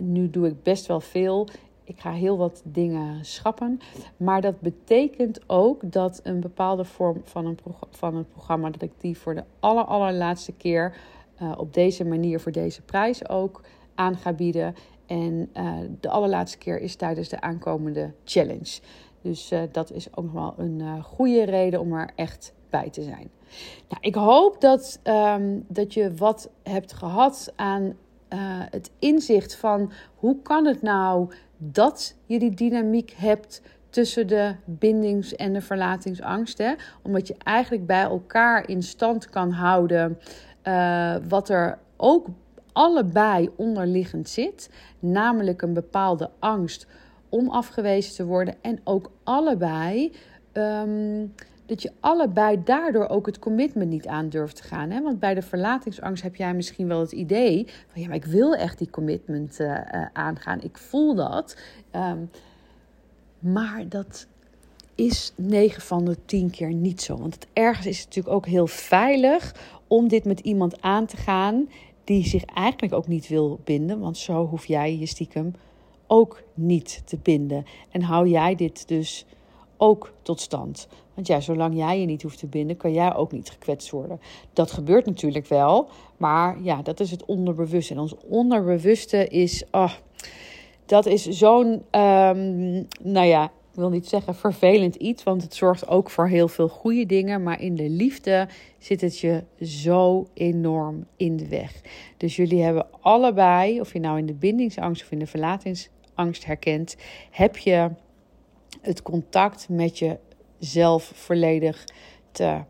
nu 0.00 0.30
doe 0.30 0.46
ik 0.46 0.62
best 0.62 0.86
wel 0.86 1.00
veel 1.00 1.48
ik 1.86 2.00
ga 2.00 2.12
heel 2.12 2.36
wat 2.36 2.62
dingen 2.64 3.24
schrappen. 3.24 3.78
Maar 4.16 4.40
dat 4.40 4.60
betekent 4.60 5.40
ook 5.46 5.92
dat 5.92 6.20
een 6.22 6.40
bepaalde 6.40 6.84
vorm 6.84 7.20
van 7.24 7.46
een, 7.46 7.58
van 7.90 8.26
programma, 8.32 8.70
dat 8.70 8.82
ik 8.82 8.92
die 8.98 9.18
voor 9.18 9.34
de 9.34 9.44
aller, 9.60 9.84
allerlaatste 9.84 10.52
keer 10.52 10.96
uh, 11.42 11.52
op 11.56 11.74
deze 11.74 12.04
manier, 12.04 12.40
voor 12.40 12.52
deze 12.52 12.82
prijs 12.82 13.28
ook 13.28 13.60
aan 13.94 14.16
ga 14.16 14.32
bieden. 14.32 14.74
En 15.06 15.50
uh, 15.54 15.74
de 16.00 16.08
allerlaatste 16.08 16.58
keer 16.58 16.80
is 16.80 16.96
tijdens 16.96 17.28
de 17.28 17.40
aankomende 17.40 18.12
challenge. 18.24 18.80
Dus 19.22 19.52
uh, 19.52 19.60
dat 19.72 19.90
is 19.90 20.16
ook 20.16 20.24
nog 20.24 20.32
wel 20.32 20.54
een 20.56 21.02
goede 21.02 21.44
reden 21.44 21.80
om 21.80 21.92
er 21.92 22.10
echt 22.14 22.54
bij 22.70 22.90
te 22.90 23.02
zijn. 23.02 23.30
Nou, 23.88 24.00
ik 24.00 24.14
hoop 24.14 24.60
dat, 24.60 25.00
um, 25.04 25.64
dat 25.68 25.94
je 25.94 26.14
wat 26.14 26.50
hebt 26.62 26.92
gehad 26.92 27.52
aan 27.56 27.94
het 28.70 28.90
inzicht 28.98 29.56
van 29.56 29.92
hoe 30.14 30.42
kan 30.42 30.66
het 30.66 30.82
nou 30.82 31.30
dat 31.56 32.14
je 32.26 32.38
die 32.38 32.54
dynamiek 32.54 33.14
hebt 33.16 33.62
tussen 33.90 34.26
de 34.26 34.54
bindings- 34.64 35.36
en 35.36 35.52
de 35.52 35.60
verlatingsangst. 35.60 36.58
Hè? 36.58 36.74
Omdat 37.02 37.26
je 37.26 37.36
eigenlijk 37.42 37.86
bij 37.86 38.02
elkaar 38.02 38.68
in 38.68 38.82
stand 38.82 39.28
kan 39.28 39.50
houden 39.50 40.18
uh, 40.64 41.16
wat 41.28 41.48
er 41.48 41.78
ook 41.96 42.26
allebei 42.72 43.50
onderliggend 43.56 44.28
zit. 44.28 44.70
Namelijk 44.98 45.62
een 45.62 45.72
bepaalde 45.72 46.30
angst 46.38 46.86
om 47.28 47.50
afgewezen 47.50 48.14
te 48.14 48.24
worden. 48.24 48.54
En 48.60 48.80
ook 48.84 49.10
allebei 49.24 50.12
um, 50.52 51.34
dat 51.66 51.82
je 51.82 51.92
allebei 52.00 52.62
daardoor 52.64 53.08
ook 53.08 53.26
het 53.26 53.38
commitment 53.38 53.90
niet 53.90 54.06
aan 54.06 54.28
durft 54.28 54.56
te 54.56 54.62
gaan. 54.62 54.90
Hè? 54.90 55.02
Want 55.02 55.20
bij 55.20 55.34
de 55.34 55.42
verlatingsangst 55.42 56.22
heb 56.22 56.36
jij 56.36 56.54
misschien 56.54 56.88
wel 56.88 57.00
het 57.00 57.12
idee 57.12 57.66
van 57.92 58.02
ja, 58.02 58.06
maar 58.06 58.16
ik 58.16 58.24
wil 58.24 58.54
echt 58.54 58.78
die 58.78 58.90
commitment 58.90 59.60
uh, 59.60 59.68
uh, 59.68 60.06
aangaan. 60.12 60.62
Ik 60.62 60.78
voel 60.78 61.14
dat. 61.14 61.56
Um, 61.92 62.30
maar 63.38 63.88
dat 63.88 64.26
is 64.94 65.32
9 65.36 65.82
van 65.82 66.04
de 66.04 66.16
10 66.24 66.50
keer 66.50 66.72
niet 66.72 67.02
zo. 67.02 67.16
Want 67.16 67.34
het 67.34 67.46
ergens 67.52 67.86
is 67.86 67.96
het 67.98 68.06
natuurlijk 68.06 68.34
ook 68.34 68.46
heel 68.46 68.66
veilig 68.66 69.54
om 69.86 70.08
dit 70.08 70.24
met 70.24 70.40
iemand 70.40 70.82
aan 70.82 71.06
te 71.06 71.16
gaan 71.16 71.68
die 72.04 72.26
zich 72.26 72.44
eigenlijk 72.44 72.94
ook 72.94 73.06
niet 73.06 73.28
wil 73.28 73.60
binden. 73.64 74.00
Want 74.00 74.18
zo 74.18 74.46
hoef 74.46 74.66
jij 74.66 74.96
je 74.96 75.06
stiekem 75.06 75.54
ook 76.06 76.42
niet 76.54 77.02
te 77.04 77.18
binden. 77.22 77.64
En 77.90 78.02
hou 78.02 78.28
jij 78.28 78.54
dit 78.54 78.88
dus 78.88 79.26
ook 79.76 80.12
tot 80.22 80.40
stand. 80.40 80.88
Want 81.14 81.26
ja, 81.26 81.40
zolang 81.40 81.76
jij 81.76 82.00
je 82.00 82.06
niet 82.06 82.22
hoeft 82.22 82.38
te 82.38 82.46
binden, 82.46 82.76
kan 82.76 82.92
jij 82.92 83.14
ook 83.14 83.32
niet 83.32 83.50
gekwetst 83.50 83.90
worden. 83.90 84.20
Dat 84.52 84.70
gebeurt 84.70 85.06
natuurlijk 85.06 85.46
wel, 85.46 85.88
maar 86.16 86.62
ja, 86.62 86.82
dat 86.82 87.00
is 87.00 87.10
het 87.10 87.24
onderbewuste. 87.24 87.94
En 87.94 88.00
ons 88.00 88.14
onderbewuste 88.28 89.28
is, 89.28 89.64
oh, 89.70 89.92
dat 90.86 91.06
is 91.06 91.28
zo'n, 91.28 91.68
um, 91.90 92.86
nou 93.02 93.26
ja, 93.26 93.44
ik 93.44 93.82
wil 93.82 93.90
niet 93.90 94.08
zeggen 94.08 94.34
vervelend 94.34 94.94
iets, 94.94 95.22
want 95.22 95.42
het 95.42 95.54
zorgt 95.54 95.88
ook 95.88 96.10
voor 96.10 96.28
heel 96.28 96.48
veel 96.48 96.68
goede 96.68 97.06
dingen. 97.06 97.42
Maar 97.42 97.60
in 97.60 97.74
de 97.74 97.88
liefde 97.88 98.48
zit 98.78 99.00
het 99.00 99.18
je 99.18 99.44
zo 99.60 100.26
enorm 100.34 101.06
in 101.16 101.36
de 101.36 101.48
weg. 101.48 101.80
Dus 102.16 102.36
jullie 102.36 102.62
hebben 102.62 102.86
allebei, 103.00 103.80
of 103.80 103.92
je 103.92 104.00
nou 104.00 104.18
in 104.18 104.26
de 104.26 104.34
bindingsangst 104.34 105.02
of 105.02 105.10
in 105.10 105.18
de 105.18 105.26
verlatingsangst 105.26 106.44
herkent, 106.44 106.96
heb 107.30 107.56
je 107.56 107.90
het 108.86 109.02
contact 109.02 109.68
met 109.68 109.98
jezelf 109.98 111.12
volledig 111.14 111.84
te 112.30 112.60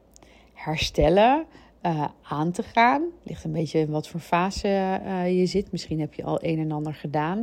herstellen. 0.55 1.45
Uh, 1.83 2.05
aan 2.23 2.53
te 2.53 2.63
gaan. 2.63 3.03
Ligt 3.23 3.45
een 3.45 3.53
beetje 3.53 3.79
in 3.79 3.91
wat 3.91 4.09
voor 4.09 4.21
fase 4.21 5.01
uh, 5.05 5.39
je 5.39 5.47
zit. 5.47 5.73
Misschien 5.73 6.01
heb 6.01 6.15
je 6.15 6.25
al 6.25 6.39
een 6.43 6.59
en 6.59 6.73
ander 6.73 6.95
gedaan. 6.95 7.39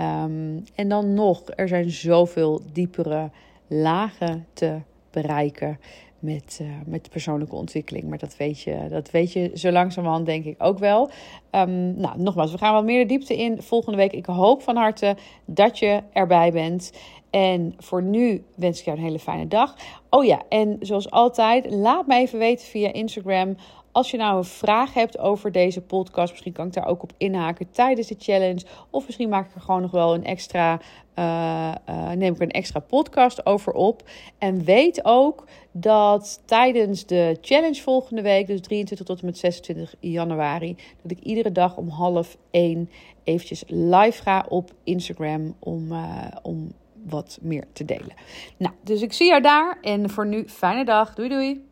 Um, 0.00 0.64
en 0.74 0.88
dan 0.88 1.14
nog, 1.14 1.42
er 1.54 1.68
zijn 1.68 1.90
zoveel 1.90 2.60
diepere 2.72 3.30
lagen 3.66 4.46
te 4.52 4.78
bereiken 5.10 5.78
met, 6.18 6.58
uh, 6.62 6.68
met 6.86 7.10
persoonlijke 7.10 7.54
ontwikkeling. 7.54 8.04
Maar 8.08 8.18
dat 8.18 8.36
weet 8.36 8.60
je, 8.60 8.86
dat 8.90 9.10
weet 9.10 9.32
je 9.32 9.50
zo 9.54 9.70
langzamerhand 9.70 10.26
denk 10.26 10.44
ik 10.44 10.54
ook 10.58 10.78
wel. 10.78 11.10
Um, 11.50 11.96
nou, 11.96 12.20
nogmaals, 12.20 12.52
we 12.52 12.58
gaan 12.58 12.74
wat 12.74 12.84
meer 12.84 13.02
de 13.02 13.08
diepte 13.08 13.36
in 13.36 13.62
volgende 13.62 13.98
week. 13.98 14.12
Ik 14.12 14.26
hoop 14.26 14.62
van 14.62 14.76
harte 14.76 15.16
dat 15.44 15.78
je 15.78 16.02
erbij 16.12 16.52
bent. 16.52 16.92
En 17.36 17.74
voor 17.78 18.02
nu 18.02 18.44
wens 18.54 18.78
ik 18.78 18.84
jou 18.84 18.96
een 18.96 19.04
hele 19.04 19.18
fijne 19.18 19.48
dag. 19.48 19.74
Oh 20.10 20.24
ja, 20.24 20.42
en 20.48 20.76
zoals 20.80 21.10
altijd, 21.10 21.70
laat 21.70 22.06
me 22.06 22.14
even 22.14 22.38
weten 22.38 22.66
via 22.66 22.92
Instagram. 22.92 23.56
Als 23.92 24.10
je 24.10 24.16
nou 24.16 24.36
een 24.36 24.44
vraag 24.44 24.94
hebt 24.94 25.18
over 25.18 25.52
deze 25.52 25.80
podcast, 25.80 26.30
misschien 26.30 26.52
kan 26.52 26.66
ik 26.66 26.72
daar 26.72 26.86
ook 26.86 27.02
op 27.02 27.12
inhaken 27.16 27.70
tijdens 27.70 28.08
de 28.08 28.16
challenge. 28.18 28.64
Of 28.90 29.06
misschien 29.06 29.28
maak 29.28 29.48
ik 29.48 29.54
er 29.54 29.60
gewoon 29.60 29.80
nog 29.80 29.90
wel 29.90 30.14
een 30.14 30.24
extra, 30.24 30.80
uh, 31.18 31.72
uh, 31.88 32.10
neem 32.10 32.34
ik 32.34 32.40
een 32.40 32.50
extra 32.50 32.80
podcast 32.80 33.46
over 33.46 33.72
op. 33.72 34.02
En 34.38 34.64
weet 34.64 35.04
ook 35.04 35.44
dat 35.72 36.42
tijdens 36.44 37.06
de 37.06 37.38
challenge 37.40 37.82
volgende 37.82 38.22
week, 38.22 38.46
dus 38.46 38.60
23 38.60 39.06
tot 39.06 39.20
en 39.20 39.26
met 39.26 39.38
26 39.38 39.94
januari, 40.00 40.76
dat 41.02 41.10
ik 41.10 41.18
iedere 41.20 41.52
dag 41.52 41.76
om 41.76 41.88
half 41.88 42.36
één 42.50 42.90
eventjes 43.24 43.64
live 43.66 44.22
ga 44.22 44.46
op 44.48 44.70
Instagram 44.84 45.54
om, 45.58 45.92
uh, 45.92 46.26
om 46.42 46.72
wat 47.04 47.38
meer 47.40 47.64
te 47.72 47.84
delen. 47.84 48.14
Nou, 48.56 48.74
dus 48.82 49.02
ik 49.02 49.12
zie 49.12 49.26
jou 49.26 49.42
daar 49.42 49.78
en 49.80 50.10
voor 50.10 50.26
nu 50.26 50.48
fijne 50.48 50.84
dag. 50.84 51.14
Doei 51.14 51.28
doei. 51.28 51.68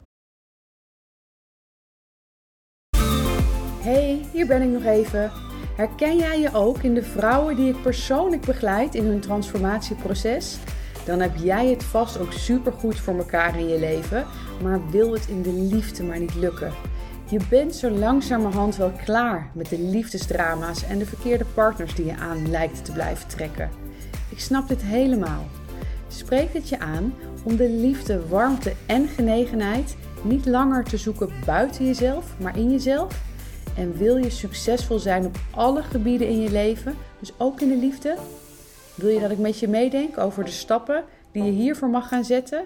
Hey, 3.80 4.20
hier 4.32 4.46
ben 4.46 4.62
ik 4.62 4.68
nog 4.68 4.84
even. 4.84 5.32
Herken 5.76 6.16
jij 6.16 6.40
je 6.40 6.54
ook 6.54 6.78
in 6.78 6.94
de 6.94 7.02
vrouwen 7.02 7.56
die 7.56 7.68
ik 7.68 7.82
persoonlijk 7.82 8.42
begeleid 8.42 8.94
in 8.94 9.04
hun 9.04 9.20
transformatieproces? 9.20 10.58
Dan 11.04 11.20
heb 11.20 11.36
jij 11.36 11.66
het 11.66 11.84
vast 11.84 12.18
ook 12.18 12.32
supergoed 12.32 12.98
voor 12.98 13.18
elkaar 13.18 13.58
in 13.58 13.68
je 13.68 13.78
leven, 13.78 14.26
maar 14.62 14.90
wil 14.90 15.12
het 15.12 15.28
in 15.28 15.42
de 15.42 15.52
liefde 15.52 16.02
maar 16.02 16.18
niet 16.18 16.34
lukken. 16.34 16.72
Je 17.30 17.40
bent 17.48 17.74
zo 17.74 17.90
langzamerhand 17.90 18.76
wel 18.76 18.92
klaar 19.04 19.50
met 19.54 19.68
de 19.68 19.78
liefdesdrama's 19.78 20.84
en 20.84 20.98
de 20.98 21.06
verkeerde 21.06 21.44
partners 21.54 21.94
die 21.94 22.06
je 22.06 22.16
aan 22.16 22.50
lijkt 22.50 22.84
te 22.84 22.92
blijven 22.92 23.28
trekken. 23.28 23.83
Ik 24.30 24.40
snap 24.40 24.68
dit 24.68 24.82
helemaal. 24.82 25.44
Spreek 26.08 26.52
het 26.52 26.68
je 26.68 26.78
aan 26.78 27.14
om 27.42 27.56
de 27.56 27.68
liefde, 27.68 28.28
warmte 28.28 28.72
en 28.86 29.08
genegenheid 29.08 29.96
niet 30.22 30.46
langer 30.46 30.84
te 30.84 30.96
zoeken 30.96 31.30
buiten 31.46 31.86
jezelf, 31.86 32.38
maar 32.38 32.58
in 32.58 32.70
jezelf? 32.70 33.22
En 33.76 33.96
wil 33.96 34.16
je 34.16 34.30
succesvol 34.30 34.98
zijn 34.98 35.26
op 35.26 35.36
alle 35.50 35.82
gebieden 35.82 36.28
in 36.28 36.40
je 36.40 36.50
leven, 36.50 36.96
dus 37.20 37.32
ook 37.38 37.60
in 37.60 37.68
de 37.68 37.76
liefde? 37.76 38.16
Wil 38.94 39.08
je 39.08 39.20
dat 39.20 39.30
ik 39.30 39.38
met 39.38 39.58
je 39.58 39.68
meedenk 39.68 40.18
over 40.18 40.44
de 40.44 40.50
stappen 40.50 41.04
die 41.32 41.42
je 41.42 41.50
hiervoor 41.50 41.88
mag 41.88 42.08
gaan 42.08 42.24
zetten? 42.24 42.64